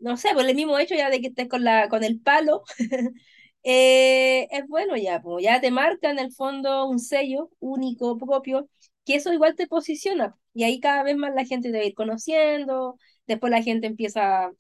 no 0.01 0.17
sé, 0.17 0.31
por 0.35 0.45
el 0.47 0.55
mismo 0.57 0.79
hecho 0.79 0.95
ya 0.95 1.11
de 1.11 1.21
que 1.21 1.29
estés 1.29 1.49
con 1.49 1.65
la, 1.65 1.89
con 1.89 2.05
el 2.05 2.21
palo, 2.21 2.63
eh, 3.63 4.49
es 4.51 4.67
bueno 4.69 4.97
ya, 4.97 5.21
pues, 5.23 5.45
ya 5.45 5.61
te 5.61 5.71
marca 5.71 6.11
en 6.11 6.19
el 6.19 6.33
fondo 6.33 6.87
un 6.89 6.99
sello 6.99 7.51
único, 7.61 8.19
propio, 8.19 8.69
que 9.05 9.15
eso 9.17 9.33
igual 9.33 9.55
te 9.57 9.67
posiciona, 9.67 10.37
y 10.55 10.65
ahí 10.65 10.81
cada 10.81 11.03
vez 11.03 11.17
más 11.17 11.35
la 11.35 11.45
gente 11.45 11.71
te 11.71 11.79
va 11.79 11.85
a 11.85 11.87
ir 11.87 11.95
conociendo, 11.95 12.97
después 13.27 13.51
la 13.51 13.63
gente 13.63 13.87
empieza 13.87 14.51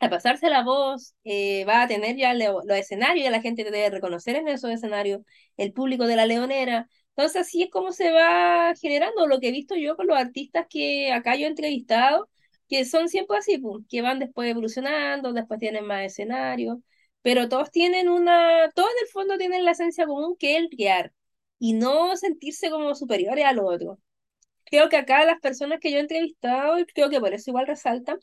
a 0.00 0.10
pasarse 0.10 0.48
la 0.50 0.62
voz, 0.62 1.14
eh, 1.24 1.64
va 1.64 1.82
a 1.82 1.88
tener 1.88 2.16
ya 2.16 2.34
los 2.34 2.64
escenarios, 2.70 3.30
la 3.30 3.40
gente 3.40 3.64
te 3.64 3.70
debe 3.70 3.90
reconocer 3.90 4.36
en 4.36 4.48
esos 4.48 4.70
escenarios, 4.70 5.20
el 5.56 5.72
público 5.72 6.06
de 6.06 6.16
la 6.16 6.26
Leonera. 6.26 6.88
Entonces, 7.16 7.42
así 7.42 7.62
es 7.62 7.70
como 7.70 7.92
se 7.92 8.12
va 8.12 8.74
generando. 8.80 9.26
Lo 9.26 9.40
que 9.40 9.48
he 9.48 9.52
visto 9.52 9.74
yo 9.76 9.96
con 9.96 10.06
los 10.06 10.18
artistas 10.18 10.66
que 10.68 11.12
acá 11.12 11.34
yo 11.36 11.46
he 11.46 11.48
entrevistado, 11.48 12.28
que 12.68 12.84
son 12.84 13.08
siempre 13.08 13.38
así, 13.38 13.58
pues, 13.58 13.84
que 13.88 14.02
van 14.02 14.18
después 14.18 14.50
evolucionando, 14.50 15.32
después 15.32 15.60
tienen 15.60 15.86
más 15.86 16.04
escenarios, 16.04 16.78
pero 17.22 17.48
todos 17.48 17.70
tienen 17.70 18.08
una, 18.08 18.70
todos 18.74 18.90
en 18.90 19.04
el 19.06 19.08
fondo 19.12 19.38
tienen 19.38 19.64
la 19.64 19.72
esencia 19.72 20.06
común 20.06 20.36
que 20.38 20.52
es 20.56 20.58
el 20.62 20.68
crear 20.70 21.12
y 21.58 21.72
no 21.74 22.16
sentirse 22.16 22.70
como 22.70 22.94
superiores 22.94 23.44
a 23.44 23.52
los 23.52 23.64
otros 23.66 23.98
creo 24.64 24.88
que 24.88 24.96
acá 24.96 25.24
las 25.24 25.40
personas 25.40 25.80
que 25.80 25.90
yo 25.90 25.98
he 25.98 26.00
entrevistado, 26.00 26.78
y 26.78 26.86
creo 26.86 27.10
que 27.10 27.20
por 27.20 27.32
eso 27.34 27.50
igual 27.50 27.66
resaltan, 27.66 28.18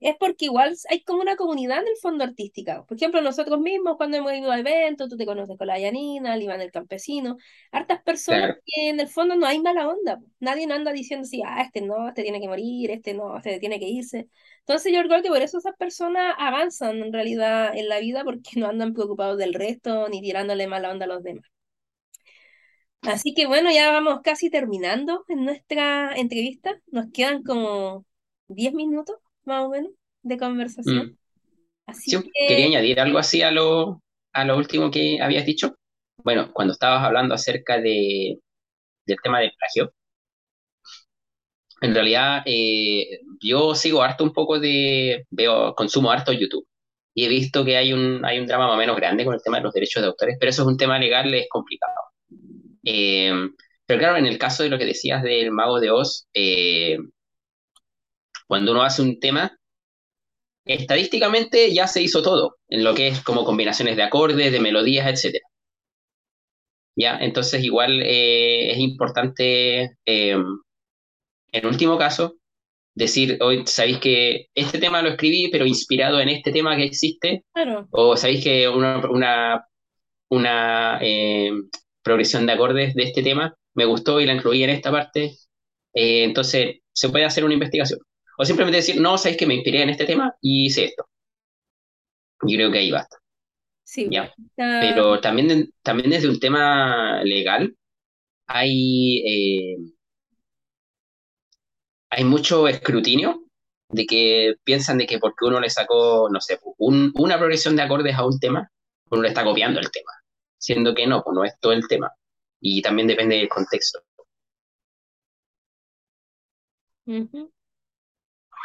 es 0.00 0.16
porque 0.16 0.44
igual 0.46 0.76
hay 0.90 1.02
como 1.02 1.20
una 1.20 1.36
comunidad 1.36 1.80
en 1.80 1.88
el 1.88 1.96
fondo 2.00 2.24
artística. 2.24 2.84
Por 2.84 2.96
ejemplo, 2.96 3.20
nosotros 3.20 3.58
mismos 3.60 3.96
cuando 3.96 4.16
hemos 4.16 4.32
ido 4.32 4.50
a 4.52 4.58
eventos, 4.60 5.08
tú 5.08 5.16
te 5.16 5.26
conoces 5.26 5.56
con 5.58 5.66
la 5.66 5.78
Yanina, 5.78 6.34
el 6.34 6.42
Iván 6.42 6.60
el 6.60 6.70
Campesino, 6.70 7.36
hartas 7.72 8.02
personas 8.02 8.40
claro. 8.42 8.60
que 8.64 8.88
en 8.90 9.00
el 9.00 9.08
fondo 9.08 9.34
no 9.36 9.46
hay 9.46 9.60
mala 9.60 9.88
onda. 9.88 10.20
Nadie 10.40 10.72
anda 10.72 10.92
diciendo 10.92 11.24
así, 11.26 11.42
ah, 11.44 11.62
este 11.62 11.80
no, 11.80 12.08
este 12.08 12.22
tiene 12.22 12.40
que 12.40 12.48
morir, 12.48 12.90
este 12.90 13.14
no, 13.14 13.36
este 13.36 13.58
tiene 13.58 13.80
que 13.80 13.88
irse. 13.88 14.28
Entonces 14.60 14.92
yo 14.92 15.02
creo 15.02 15.22
que 15.22 15.28
por 15.30 15.42
eso 15.42 15.58
esas 15.58 15.76
personas 15.76 16.34
avanzan 16.38 16.98
en 17.02 17.12
realidad 17.12 17.76
en 17.76 17.88
la 17.88 17.98
vida 17.98 18.24
porque 18.24 18.50
no 18.60 18.66
andan 18.68 18.94
preocupados 18.94 19.38
del 19.38 19.54
resto 19.54 20.08
ni 20.08 20.20
tirándole 20.22 20.66
mala 20.68 20.90
onda 20.90 21.06
a 21.06 21.08
los 21.08 21.22
demás. 21.22 21.44
Así 23.02 23.32
que 23.34 23.46
bueno, 23.46 23.70
ya 23.72 23.90
vamos 23.92 24.20
casi 24.22 24.50
terminando 24.50 25.24
en 25.28 25.44
nuestra 25.44 26.14
entrevista. 26.16 26.80
Nos 26.88 27.06
quedan 27.12 27.42
como 27.42 28.04
10 28.48 28.74
minutos 28.74 29.16
más 29.48 29.64
o 29.64 29.70
menos 29.70 29.92
de 30.22 30.38
conversación. 30.38 31.06
Mm. 31.06 31.16
Así 31.86 32.10
Sí, 32.10 32.30
quería 32.46 32.56
que, 32.56 32.76
añadir 32.76 33.00
algo 33.00 33.18
así 33.18 33.42
a 33.42 33.50
lo, 33.50 34.02
a 34.32 34.44
lo 34.44 34.56
último 34.56 34.90
que 34.90 35.20
habías 35.20 35.46
dicho. 35.46 35.74
Bueno, 36.18 36.52
cuando 36.52 36.72
estabas 36.72 37.02
hablando 37.02 37.34
acerca 37.34 37.80
de, 37.80 38.38
del 39.06 39.16
tema 39.22 39.40
del 39.40 39.52
plagio, 39.58 39.92
en 41.80 41.94
realidad 41.94 42.42
eh, 42.44 43.20
yo 43.40 43.74
sigo 43.74 44.02
harto 44.02 44.24
un 44.24 44.32
poco 44.32 44.58
de, 44.58 45.26
veo, 45.30 45.74
consumo 45.74 46.10
harto 46.10 46.32
YouTube 46.32 46.66
y 47.14 47.24
he 47.24 47.28
visto 47.28 47.64
que 47.64 47.76
hay 47.76 47.92
un, 47.92 48.24
hay 48.24 48.38
un 48.38 48.46
drama 48.46 48.66
más 48.66 48.74
o 48.76 48.78
menos 48.78 48.96
grande 48.96 49.24
con 49.24 49.34
el 49.34 49.42
tema 49.42 49.58
de 49.58 49.64
los 49.64 49.72
derechos 49.72 50.02
de 50.02 50.08
autores, 50.08 50.36
pero 50.38 50.50
eso 50.50 50.62
es 50.62 50.68
un 50.68 50.76
tema 50.76 50.98
legal, 50.98 51.32
es 51.34 51.48
complicado. 51.48 51.94
Eh, 52.84 53.32
pero 53.86 54.00
claro, 54.00 54.18
en 54.18 54.26
el 54.26 54.38
caso 54.38 54.62
de 54.62 54.68
lo 54.68 54.78
que 54.78 54.84
decías 54.84 55.22
del 55.22 55.50
Mago 55.50 55.80
de 55.80 55.90
Oz, 55.90 56.28
eh, 56.34 56.98
cuando 58.48 58.72
uno 58.72 58.82
hace 58.82 59.02
un 59.02 59.20
tema, 59.20 59.56
estadísticamente 60.64 61.72
ya 61.72 61.86
se 61.86 62.02
hizo 62.02 62.22
todo, 62.22 62.56
en 62.68 62.82
lo 62.84 62.94
que 62.94 63.08
es 63.08 63.22
como 63.22 63.44
combinaciones 63.44 63.96
de 63.96 64.02
acordes, 64.02 64.50
de 64.52 64.60
melodías, 64.60 65.06
etcétera. 65.06 65.44
¿Ya? 66.96 67.18
Entonces 67.20 67.62
igual 67.62 68.02
eh, 68.02 68.72
es 68.72 68.78
importante, 68.78 69.96
eh, 70.04 70.36
en 71.52 71.66
último 71.66 71.96
caso, 71.96 72.38
decir, 72.94 73.38
hoy 73.40 73.64
sabéis 73.66 73.98
que 73.98 74.46
este 74.54 74.78
tema 74.78 75.02
lo 75.02 75.10
escribí, 75.10 75.48
pero 75.50 75.64
inspirado 75.64 76.20
en 76.20 76.28
este 76.28 76.50
tema 76.50 76.76
que 76.76 76.84
existe, 76.84 77.44
claro, 77.52 77.86
o 77.92 78.16
sabéis 78.16 78.42
que 78.42 78.68
una, 78.68 79.08
una, 79.08 79.64
una 80.30 80.98
eh, 81.00 81.52
progresión 82.02 82.46
de 82.46 82.52
acordes 82.52 82.94
de 82.94 83.04
este 83.04 83.22
tema 83.22 83.54
me 83.74 83.84
gustó 83.84 84.20
y 84.20 84.26
la 84.26 84.34
incluí 84.34 84.64
en 84.64 84.70
esta 84.70 84.90
parte, 84.90 85.36
eh, 85.94 86.24
entonces 86.24 86.80
se 86.92 87.08
puede 87.10 87.24
hacer 87.24 87.44
una 87.44 87.54
investigación. 87.54 88.00
O 88.38 88.44
simplemente 88.46 88.78
decir, 88.78 88.96
no, 89.00 89.18
sabéis 89.18 89.38
que 89.38 89.46
me 89.46 89.54
inspiré 89.56 89.82
en 89.82 89.90
este 89.90 90.06
tema 90.06 90.34
y 90.40 90.66
hice 90.66 90.86
esto. 90.86 91.04
Yo 92.42 92.56
creo 92.56 92.70
que 92.72 92.78
ahí 92.78 92.90
basta, 92.90 93.16
sí, 93.84 94.08
¿ya? 94.10 94.34
Pero 94.78 95.20
también, 95.20 95.72
también 95.82 96.10
desde 96.10 96.28
un 96.30 96.40
tema 96.40 97.22
legal 97.24 97.76
hay... 98.46 99.20
eh, 99.26 99.76
hay 102.10 102.24
mucho 102.24 102.68
escrutinio 102.68 103.42
de 103.90 104.06
que 104.06 104.54
piensan 104.64 104.98
de 104.98 105.06
que 105.06 105.18
porque 105.18 105.44
uno 105.46 105.60
le 105.60 105.70
sacó, 105.70 106.28
no 106.30 106.40
sé, 106.40 106.58
un- 106.78 107.12
una 107.16 107.38
progresión 107.38 107.76
de 107.76 107.82
acordes 107.82 108.14
a 108.16 108.26
un 108.26 108.38
tema, 108.38 108.70
uno 109.10 109.22
le 109.22 109.28
está 109.28 109.44
copiando 109.44 109.80
el 109.80 109.90
tema, 109.90 110.12
siendo 110.58 110.94
que 110.94 111.06
no, 111.06 111.22
pues 111.22 111.34
no 111.34 111.44
es 111.44 111.54
todo 111.60 111.72
el 111.72 111.86
tema. 111.88 112.10
Y 112.60 112.82
también 112.82 113.08
depende 113.08 113.36
del 113.36 113.48
contexto. 113.48 114.00
ujú, 117.06 117.50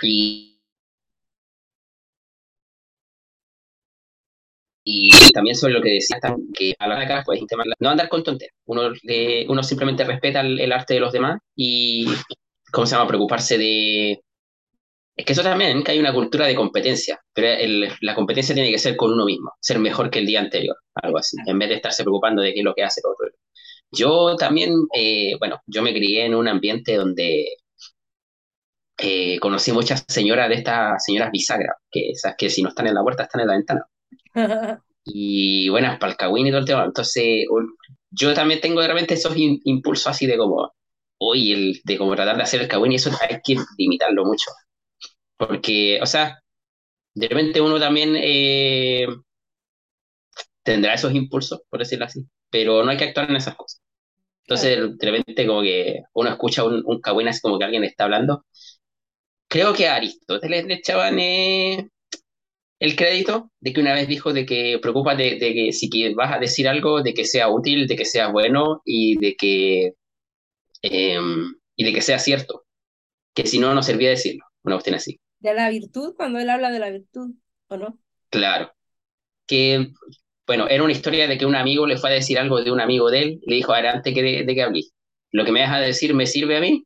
Y, 0.01 0.59
y 4.85 5.09
también 5.31 5.55
sobre 5.55 5.73
lo 5.73 5.81
que 5.81 5.91
decías, 5.93 6.19
que 6.53 6.73
a 6.77 6.87
la 6.87 6.99
acá, 7.01 7.23
pues, 7.25 7.41
no 7.79 7.89
andar 7.89 8.09
con 8.09 8.23
tonterías. 8.23 8.55
Uno, 8.65 8.89
le- 9.03 9.45
uno 9.49 9.63
simplemente 9.63 10.03
respeta 10.03 10.41
el, 10.41 10.71
arte 10.71 10.95
de 10.95 10.99
los 10.99 11.13
demás 11.13 11.39
y, 11.55 12.05
¿cómo 12.71 12.85
se 12.85 12.95
llama?, 12.95 13.07
preocuparse 13.07 13.57
de 13.57 14.21
Es 15.15 15.25
que 15.25 15.33
eso 15.33 15.43
también, 15.43 15.83
que 15.83 15.91
hay 15.91 15.99
una 15.99 16.13
cultura 16.13 16.47
de 16.47 16.55
competencia, 16.55 17.19
pero 17.33 17.47
la 18.01 18.15
competencia 18.15 18.55
tiene 18.55 18.71
que 18.71 18.79
ser 18.79 18.95
con 18.97 19.11
uno 19.13 19.25
mismo, 19.25 19.51
ser 19.59 19.77
mejor 19.79 20.09
que 20.09 20.19
el 20.19 20.25
día 20.25 20.39
anterior, 20.41 20.75
algo 20.95 21.19
así, 21.19 21.37
en 21.45 21.59
vez 21.59 21.69
de 21.69 21.75
estarse 21.75 22.03
preocupando 22.03 22.41
de 22.41 22.51
qué 22.53 22.59
es 22.59 22.65
lo 22.65 22.73
que 22.73 22.83
hace 22.83 23.01
el 23.03 23.11
otro. 23.11 23.29
Yo 23.91 24.35
también, 24.37 24.73
eh, 24.95 25.33
bueno, 25.39 25.61
yo 25.67 25.83
me 25.83 25.93
crié 25.93 26.25
en 26.25 26.35
un 26.35 26.47
ambiente 26.47 26.95
donde 26.97 27.47
eh, 29.03 29.39
conocí 29.39 29.71
muchas 29.71 30.05
señoras 30.07 30.49
de 30.49 30.55
estas 30.55 31.03
señoras 31.03 31.31
bisagras, 31.31 31.75
que 31.91 32.11
esas 32.11 32.35
que 32.37 32.49
si 32.49 32.61
no 32.61 32.69
están 32.69 32.87
en 32.87 32.95
la 32.95 33.03
puerta 33.03 33.23
están 33.23 33.41
en 33.41 33.47
la 33.47 33.53
ventana. 33.53 33.85
Y 35.05 35.67
buenas 35.67 35.99
para 35.99 36.13
el 36.13 36.17
cagüín 36.17 36.47
y 36.47 36.49
todo 36.49 36.61
el 36.61 36.65
tema. 36.65 36.85
Entonces, 36.85 37.45
yo 38.09 38.33
también 38.33 38.61
tengo 38.61 38.79
de 38.81 38.87
repente 38.87 39.15
esos 39.15 39.33
impulsos 39.35 40.07
así 40.07 40.25
de 40.25 40.37
como, 40.37 40.71
el, 41.35 41.81
de 41.83 41.97
como 41.97 42.15
tratar 42.15 42.37
de 42.37 42.43
hacer 42.43 42.61
el 42.61 42.69
cagüín 42.69 42.93
y 42.93 42.95
eso 42.95 43.11
hay 43.21 43.41
que 43.43 43.57
limitarlo 43.77 44.23
mucho. 44.25 44.49
Porque, 45.37 45.99
o 46.01 46.05
sea, 46.05 46.39
de 47.15 47.27
repente 47.27 47.61
uno 47.61 47.79
también 47.79 48.15
eh, 48.17 49.07
tendrá 50.63 50.93
esos 50.93 51.13
impulsos, 51.13 51.61
por 51.69 51.79
decirlo 51.79 52.05
así, 52.05 52.25
pero 52.49 52.83
no 52.83 52.91
hay 52.91 52.97
que 52.97 53.05
actuar 53.05 53.29
en 53.29 53.35
esas 53.37 53.55
cosas. 53.55 53.81
Entonces, 54.45 54.97
de 54.97 55.11
repente, 55.11 55.47
como 55.47 55.61
que 55.61 56.01
uno 56.13 56.29
escucha 56.29 56.63
un, 56.65 56.83
un 56.85 57.27
así 57.27 57.41
como 57.41 57.57
que 57.59 57.65
alguien 57.65 57.83
está 57.83 58.05
hablando. 58.05 58.45
Creo 59.53 59.71
que 59.75 59.87
a 59.87 59.97
Aristóteles 59.97 60.65
le 60.65 60.73
echaban 60.73 61.19
eh, 61.19 61.87
el 62.79 62.95
crédito 62.95 63.51
de 63.59 63.71
que 63.71 63.81
una 63.81 63.93
vez 63.93 64.07
dijo 64.07 64.33
de 64.33 64.47
que 64.47 64.79
preocupa 64.81 65.13
de, 65.13 65.37
que 65.37 65.71
si 65.71 65.91
que 65.91 66.15
vas 66.15 66.33
a 66.33 66.39
decir 66.39 66.67
algo, 66.67 67.03
de 67.03 67.13
que 67.13 67.23
sea 67.23 67.49
útil, 67.49 67.85
de 67.85 67.95
que 67.95 68.03
sea 68.03 68.29
bueno 68.29 68.81
y 68.83 69.15
de 69.19 69.35
que, 69.35 69.93
em, 70.81 71.53
y 71.75 71.83
de 71.83 71.93
que 71.93 72.01
sea 72.01 72.17
cierto. 72.17 72.65
Que 73.35 73.45
si 73.45 73.59
no, 73.59 73.75
no 73.75 73.83
servía 73.83 74.09
decirlo. 74.09 74.43
Una 74.63 74.77
cuestión 74.77 74.95
así. 74.95 75.19
De 75.37 75.53
la 75.53 75.69
virtud, 75.69 76.15
cuando 76.17 76.39
él 76.39 76.49
habla 76.49 76.71
de 76.71 76.79
la 76.79 76.89
virtud, 76.89 77.35
¿o 77.67 77.77
no? 77.77 77.99
Claro. 78.31 78.73
Que 79.45 79.91
bueno, 80.47 80.67
era 80.67 80.83
una 80.83 80.93
historia 80.93 81.27
de 81.27 81.37
que 81.37 81.45
un 81.45 81.55
amigo 81.55 81.85
le 81.85 81.97
fue 81.97 82.09
a 82.09 82.13
decir 82.13 82.39
algo 82.39 82.59
de 82.63 82.71
un 82.71 82.81
amigo 82.81 83.11
de 83.11 83.21
él, 83.21 83.39
le 83.45 83.57
dijo, 83.57 83.71
adelante, 83.71 84.15
que 84.15 84.23
de, 84.23 84.45
de 84.45 84.55
qué 84.55 84.63
hablé. 84.63 84.81
¿Lo 85.31 85.45
que 85.45 85.51
me 85.51 85.61
vas 85.61 85.73
a 85.73 85.79
decir 85.79 86.15
me 86.15 86.25
sirve 86.25 86.57
a 86.57 86.59
mí? 86.59 86.83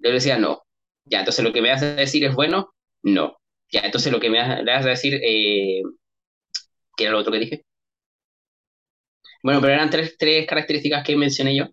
Yo 0.00 0.10
le 0.10 0.16
decía, 0.16 0.38
no. 0.38 0.67
Ya, 1.10 1.20
entonces 1.20 1.44
lo 1.44 1.52
que 1.52 1.62
me 1.62 1.70
vas 1.70 1.82
a 1.82 1.94
decir 1.94 2.24
es 2.24 2.34
bueno, 2.34 2.74
no. 3.02 3.38
Ya, 3.70 3.80
entonces 3.80 4.12
lo 4.12 4.20
que 4.20 4.30
me 4.30 4.38
vas 4.38 4.86
a 4.86 4.88
decir, 4.88 5.14
eh, 5.22 5.82
¿qué 6.96 7.04
era 7.04 7.12
lo 7.12 7.18
otro 7.20 7.32
que 7.32 7.38
dije? 7.38 7.64
Bueno, 9.42 9.60
pero 9.60 9.74
eran 9.74 9.90
tres, 9.90 10.16
tres 10.18 10.46
características 10.46 11.04
que 11.04 11.16
mencioné 11.16 11.56
yo. 11.56 11.66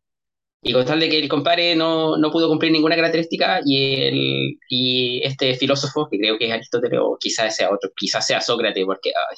Y 0.61 0.73
con 0.73 0.85
tal 0.85 0.99
de 0.99 1.09
que 1.09 1.19
el 1.19 1.29
compadre 1.29 1.75
no, 1.75 2.17
no 2.17 2.31
pudo 2.31 2.47
cumplir 2.49 2.71
ninguna 2.71 2.95
característica 2.95 3.61
y, 3.63 4.01
el, 4.01 4.59
y 4.69 5.21
este 5.23 5.55
filósofo, 5.55 6.07
que 6.09 6.17
creo 6.17 6.37
que 6.39 6.47
es 6.47 6.53
Aristóteles 6.53 6.99
o 7.03 7.17
quizás 7.19 7.55
sea 7.55 7.69
otro, 7.71 7.91
quizás 7.95 8.25
sea 8.25 8.41
Sócrates, 8.41 8.83
porque 8.85 9.09
ay, 9.09 9.37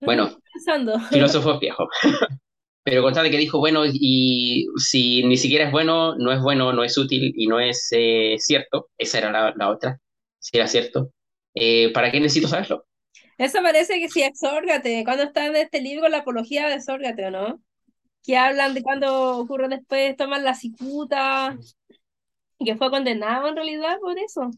bueno, 0.00 0.38
filósofo 1.10 1.58
viejo. 1.58 1.88
Pero 2.86 3.02
contate 3.02 3.32
que 3.32 3.36
dijo, 3.36 3.58
bueno, 3.58 3.82
y 3.84 4.68
si 4.76 5.24
ni 5.24 5.36
siquiera 5.36 5.64
es 5.64 5.72
bueno, 5.72 6.14
no 6.14 6.30
es 6.30 6.40
bueno, 6.40 6.72
no 6.72 6.84
es 6.84 6.96
útil 6.96 7.32
y 7.36 7.48
no 7.48 7.58
es 7.58 7.88
eh, 7.90 8.36
cierto, 8.38 8.90
esa 8.96 9.18
era 9.18 9.52
la, 9.56 9.70
otra, 9.70 9.98
si 10.38 10.56
era 10.56 10.68
cierto, 10.68 11.10
eh, 11.56 11.92
¿para 11.92 12.12
qué 12.12 12.20
necesito 12.20 12.46
saberlo? 12.46 12.86
Eso 13.38 13.58
parece 13.60 13.98
que 13.98 14.08
sí 14.08 14.22
es 14.22 14.38
Sórgate, 14.38 15.02
cuando 15.02 15.24
está 15.24 15.46
en 15.46 15.56
este 15.56 15.80
libro, 15.80 16.08
la 16.08 16.18
apología 16.18 16.68
de 16.68 16.80
Sórgate, 16.80 17.26
¿o 17.26 17.30
no? 17.32 17.60
Que 18.22 18.36
hablan 18.36 18.72
de 18.72 18.84
cuando 18.84 19.36
ocurre 19.38 19.68
después, 19.68 20.16
tomar 20.16 20.42
la 20.42 20.54
cicuta, 20.54 21.58
y 22.60 22.66
que 22.66 22.76
fue 22.76 22.90
condenado 22.90 23.48
en 23.48 23.56
realidad 23.56 23.98
por 24.00 24.16
eso. 24.16 24.48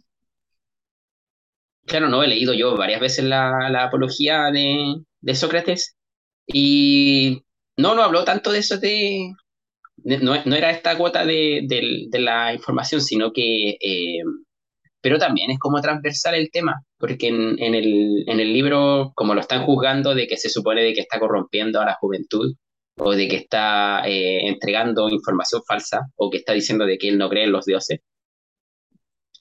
Claro, 1.86 2.10
no, 2.10 2.22
he 2.22 2.28
leído 2.28 2.52
yo 2.52 2.76
varias 2.76 3.00
veces 3.00 3.24
la, 3.24 3.70
la 3.70 3.84
apología 3.84 4.50
de, 4.50 4.96
de 5.22 5.34
Sócrates 5.34 5.96
y 6.46 7.42
no, 7.78 7.94
no 7.94 8.02
habló 8.02 8.24
tanto 8.24 8.52
de 8.52 8.58
eso 8.58 8.76
de... 8.78 9.32
no, 10.04 10.34
era 10.34 10.70
esta 10.70 10.98
cuota 10.98 11.24
de, 11.24 12.08
la 12.12 12.52
información, 12.52 13.00
sino 13.00 13.32
que... 13.32 13.78
Eh, 13.80 14.22
pero 15.00 15.18
también 15.18 15.52
es 15.52 15.60
como 15.60 15.80
transversal 15.80 16.34
el 16.34 16.50
tema, 16.50 16.82
porque 16.98 17.28
en, 17.28 17.74
el, 17.74 18.24
en 18.26 18.40
el 18.40 18.52
libro, 18.52 19.12
como 19.14 19.32
lo 19.34 19.40
están 19.40 19.64
juzgando 19.64 20.12
de 20.14 20.26
que 20.26 20.36
se 20.36 20.50
supone 20.50 20.82
de 20.82 20.92
que 20.92 21.00
está 21.00 21.20
corrompiendo 21.20 21.80
a 21.80 21.84
la 21.84 21.94
juventud, 21.94 22.54
o 22.96 23.12
de 23.12 23.28
que 23.28 23.36
está 23.36 24.02
eh, 24.08 24.48
entregando 24.48 25.08
información 25.08 25.62
falsa, 25.64 26.00
o 26.16 26.30
que 26.30 26.38
está 26.38 26.52
diciendo 26.52 26.84
de 26.84 26.98
que 26.98 27.08
él 27.08 27.16
no 27.16 27.28
cree 27.28 27.44
en 27.44 27.52
los 27.52 27.64
dioses, 27.64 28.00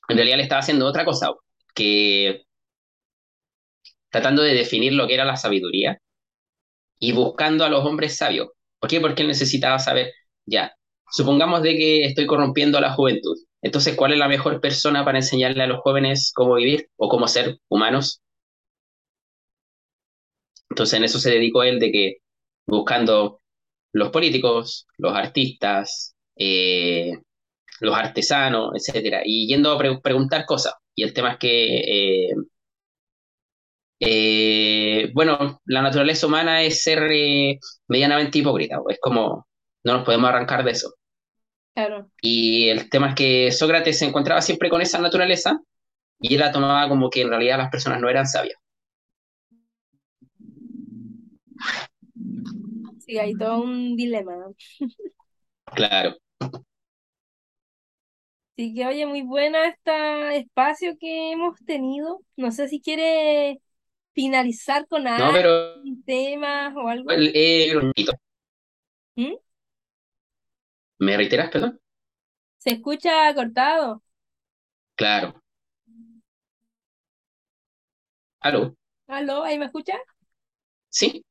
en 0.10 0.15
realidad 0.15 0.38
le 0.38 0.43
estaba 0.43 0.60
haciendo 0.60 0.86
otra 0.86 1.06
cosa, 1.06 1.32
que 1.73 2.43
tratando 4.12 4.43
de 4.43 4.54
definir 4.54 4.93
lo 4.93 5.08
que 5.08 5.15
era 5.15 5.26
la 5.26 5.38
sabiduría 5.38 6.00
y 6.99 7.12
buscando 7.13 7.65
a 7.65 7.69
los 7.69 7.86
hombres 7.86 8.17
sabios. 8.17 8.49
¿Por 8.79 8.89
qué? 8.89 9.01
Porque 9.01 9.23
él 9.23 9.27
necesitaba 9.29 9.79
saber, 9.79 10.13
ya, 10.45 10.73
supongamos 11.12 11.62
de 11.63 11.75
que 11.77 12.03
estoy 12.05 12.25
corrompiendo 12.27 12.77
a 12.77 12.81
la 12.81 12.93
juventud. 12.93 13.36
Entonces, 13.62 13.95
¿cuál 13.95 14.13
es 14.13 14.19
la 14.19 14.27
mejor 14.27 14.62
persona 14.62 15.03
para 15.05 15.17
enseñarle 15.19 15.63
a 15.63 15.67
los 15.67 15.81
jóvenes 15.81 16.31
cómo 16.33 16.55
vivir 16.55 16.89
o 16.97 17.10
cómo 17.10 17.27
ser 17.27 17.60
humanos? 17.69 18.21
Entonces, 20.69 20.97
en 20.97 21.03
eso 21.05 21.19
se 21.19 21.31
dedicó 21.31 21.63
él 21.63 21.79
de 21.79 21.91
que 21.91 22.17
buscando 22.67 23.41
los 23.93 24.10
políticos, 24.12 24.88
los 24.97 25.13
artistas, 25.15 26.15
eh, 26.36 27.13
los 27.79 27.95
artesanos, 27.95 28.71
etcétera, 28.75 29.21
y 29.25 29.47
yendo 29.47 29.71
a 29.71 30.01
preguntar 30.01 30.45
cosas. 30.45 30.73
Y 30.95 31.03
el 31.03 31.13
tema 31.13 31.33
es 31.33 31.38
que 31.39 32.29
eh, 32.29 32.36
eh, 33.99 35.12
bueno, 35.13 35.62
la 35.65 35.81
naturaleza 35.81 36.27
humana 36.27 36.62
es 36.62 36.83
ser 36.83 37.03
eh, 37.12 37.60
medianamente 37.88 38.39
hipócrita, 38.39 38.79
es 38.89 38.99
como, 38.99 39.47
no 39.83 39.93
nos 39.93 40.03
podemos 40.05 40.29
arrancar 40.29 40.63
de 40.63 40.71
eso. 40.71 40.93
Claro. 41.73 42.10
Y 42.21 42.69
el 42.69 42.89
tema 42.89 43.10
es 43.10 43.15
que 43.15 43.51
Sócrates 43.51 43.99
se 43.99 44.05
encontraba 44.05 44.41
siempre 44.41 44.69
con 44.69 44.81
esa 44.81 44.99
naturaleza 44.99 45.60
y 46.19 46.36
él 46.36 46.39
la 46.39 46.51
tomaba 46.51 46.89
como 46.89 47.10
que 47.10 47.21
en 47.21 47.29
realidad 47.29 47.57
las 47.57 47.69
personas 47.69 48.01
no 48.01 48.10
eran 48.10 48.25
sabias. 48.27 48.57
Sí, 52.99 53.17
hay 53.17 53.33
todo 53.36 53.62
un 53.62 53.95
dilema. 53.95 54.33
Claro. 55.75 56.17
Sí, 58.57 58.73
que 58.73 58.88
oye, 58.88 59.05
muy 59.05 59.21
buena 59.21 59.67
este 59.67 60.38
espacio 60.38 60.97
que 60.99 61.31
hemos 61.31 61.60
tenido. 61.65 62.21
No 62.36 62.51
sé 62.51 62.67
si 62.67 62.81
quiere 62.81 63.62
finalizar 64.17 64.88
con 64.88 65.06
algo, 65.06 65.80
un 65.84 66.03
tema 66.03 66.73
o 66.75 66.88
algo. 66.88 67.08
¿Mm? 69.15 69.36
¿Me 70.97 71.15
reiteras, 71.15 71.51
perdón? 71.51 71.80
Se 72.58 72.71
escucha 72.71 73.32
cortado. 73.36 74.01
Claro. 74.95 75.39
¿Aló? 78.39 78.75
¿Aló? 79.06 79.43
¿Ahí 79.43 79.60
me 79.60 79.65
escuchas? 79.65 79.99
Sí. 80.89 81.23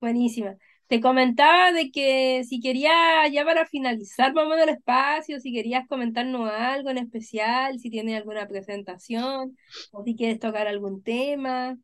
Buenísima. 0.00 0.56
Te 0.88 1.00
comentaba 1.00 1.70
de 1.70 1.92
que 1.92 2.42
si 2.42 2.60
quería, 2.60 2.90
ya 3.28 3.44
para 3.44 3.66
finalizar 3.66 4.32
vamos 4.32 4.58
el 4.58 4.70
espacio, 4.70 5.38
si 5.38 5.52
querías 5.52 5.86
comentarnos 5.86 6.50
algo 6.50 6.90
en 6.90 6.98
especial, 6.98 7.78
si 7.78 7.88
tienes 7.88 8.16
alguna 8.16 8.48
presentación 8.48 9.56
o 9.92 10.02
si 10.02 10.16
quieres 10.16 10.40
tocar 10.40 10.66
algún 10.66 11.04
tema. 11.04 11.76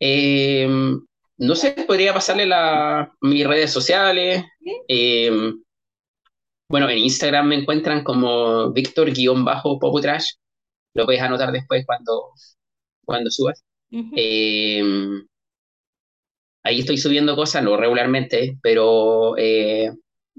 Eh, 0.00 0.68
no 1.38 1.54
sé, 1.54 1.72
podría 1.86 2.14
pasarle 2.14 2.46
la, 2.46 3.12
mis 3.20 3.46
redes 3.46 3.72
sociales. 3.72 4.44
Eh, 4.88 5.30
bueno, 6.68 6.88
en 6.88 6.98
Instagram 6.98 7.48
me 7.48 7.56
encuentran 7.56 8.04
como 8.04 8.72
Víctor-Poputrash. 8.72 10.32
Lo 10.94 11.06
puedes 11.06 11.22
anotar 11.22 11.52
después 11.52 11.84
cuando, 11.86 12.32
cuando 13.04 13.30
subas. 13.30 13.64
Eh, 13.90 14.82
ahí 16.64 16.80
estoy 16.80 16.98
subiendo 16.98 17.36
cosas, 17.36 17.62
no 17.62 17.76
regularmente, 17.76 18.58
pero 18.62 19.34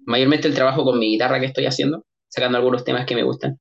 mayormente 0.05 0.47
el 0.47 0.55
trabajo 0.55 0.83
con 0.83 0.99
mi 0.99 1.11
guitarra 1.11 1.39
que 1.39 1.47
estoy 1.47 1.65
haciendo, 1.65 2.05
sacando 2.27 2.57
algunos 2.57 2.83
temas 2.83 3.05
que 3.05 3.15
me 3.15 3.23
gustan. 3.23 3.59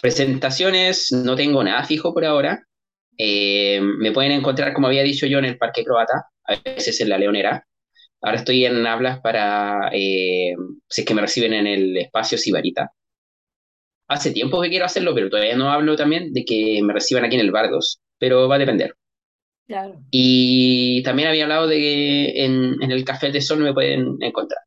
presentaciones, 0.00 1.12
no 1.12 1.36
tengo 1.36 1.62
nada 1.62 1.84
fijo 1.84 2.14
por 2.14 2.24
ahora. 2.24 2.66
Eh, 3.22 3.80
me 3.82 4.12
pueden 4.12 4.32
encontrar, 4.32 4.72
como 4.74 4.86
había 4.88 5.02
dicho 5.02 5.26
yo, 5.26 5.38
en 5.38 5.44
el 5.46 5.58
Parque 5.58 5.84
Croata, 5.84 6.26
a 6.44 6.56
veces 6.64 7.00
en 7.00 7.08
la 7.10 7.18
Leonera. 7.18 7.66
Ahora 8.22 8.38
estoy 8.38 8.64
en 8.66 8.86
hablas 8.86 9.20
para, 9.20 9.90
eh, 9.92 10.54
si 10.88 11.02
es 11.02 11.06
que 11.06 11.14
me 11.14 11.22
reciben 11.22 11.54
en 11.54 11.66
el 11.66 11.96
espacio 11.98 12.38
Sibarita. 12.38 12.92
Hace 14.08 14.32
tiempo 14.32 14.60
que 14.60 14.68
quiero 14.68 14.84
hacerlo, 14.84 15.14
pero 15.14 15.30
todavía 15.30 15.56
no 15.56 15.70
hablo 15.72 15.96
también 15.96 16.34
de 16.34 16.44
que 16.44 16.80
me 16.82 16.92
reciban 16.92 17.24
aquí 17.24 17.36
en 17.36 17.40
el 17.40 17.50
Bardos, 17.50 17.98
pero 18.18 18.46
va 18.46 18.56
a 18.56 18.58
depender. 18.58 18.94
Claro. 19.66 20.04
Y 20.10 21.02
también 21.02 21.28
había 21.28 21.44
hablado 21.44 21.66
de 21.66 21.76
que 21.78 22.44
en, 22.44 22.82
en 22.82 22.90
el 22.90 23.04
Café 23.04 23.30
de 23.30 23.40
Sol 23.40 23.58
me 23.60 23.74
pueden 23.74 24.16
encontrar. 24.20 24.60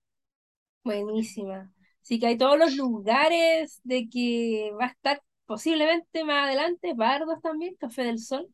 Buenísima. 0.83 1.71
Así 2.01 2.19
que 2.19 2.27
hay 2.27 2.37
todos 2.37 2.57
los 2.57 2.75
lugares 2.75 3.79
de 3.83 4.09
que 4.09 4.71
va 4.79 4.85
a 4.85 4.87
estar 4.89 5.21
posiblemente 5.45 6.23
más 6.23 6.47
adelante, 6.47 6.93
Bardos 6.93 7.41
también, 7.41 7.75
Café 7.75 8.03
del 8.03 8.19
Sol, 8.19 8.47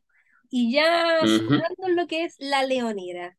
y 0.50 0.72
ya 0.72 1.20
uh 1.22 1.88
lo 1.88 2.06
que 2.06 2.24
es 2.24 2.36
La 2.38 2.64
Leonera. 2.64 3.36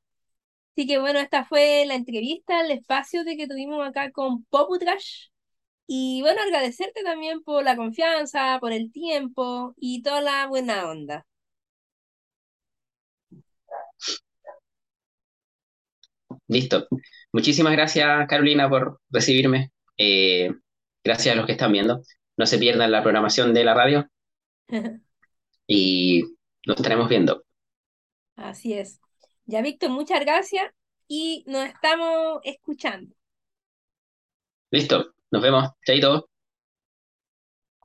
Así 0.76 0.88
que 0.88 1.00
bueno, 1.00 1.20
esta 1.20 1.46
fue 1.46 1.86
la 1.86 1.96
entrevista, 1.96 2.62
el 2.62 2.72
espacio 2.72 3.24
de 3.24 3.38
que 3.38 3.48
tuvimos 3.48 3.86
acá 3.86 4.12
con 4.12 4.46
Poputrash. 4.46 5.30
Y 5.88 6.22
bueno, 6.22 6.42
agradecerte 6.42 7.04
también 7.04 7.44
por 7.44 7.64
la 7.64 7.76
confianza, 7.76 8.58
por 8.62 8.72
el 8.72 8.92
tiempo 8.92 9.74
y 9.78 10.02
toda 10.04 10.22
la 10.22 10.48
buena 10.48 10.90
onda. 10.90 11.26
Listo. 16.48 16.88
Muchísimas 17.34 17.74
gracias, 17.74 18.28
Carolina, 18.28 18.70
por 18.70 19.00
recibirme. 19.10 19.72
Eh, 19.98 20.52
gracias 21.04 21.34
a 21.34 21.38
los 21.38 21.46
que 21.46 21.54
están 21.54 21.72
viendo. 21.72 22.02
No 22.38 22.46
se 22.46 22.58
pierdan 22.58 22.92
la 22.92 23.04
programación 23.04 23.54
de 23.54 23.64
la 23.64 23.74
radio 23.74 24.08
y 25.68 26.24
nos 26.66 26.78
estaremos 26.78 27.10
viendo. 27.10 27.44
Así 28.36 28.74
es. 28.74 29.00
Ya, 29.46 29.62
Víctor, 29.62 29.90
muchas 29.90 30.20
gracias 30.22 30.72
y 31.08 31.44
nos 31.48 31.66
estamos 31.66 32.40
escuchando. 32.44 33.14
Listo. 34.72 35.14
Nos 35.32 35.42
vemos. 35.42 35.70
Chaito. 35.86 36.31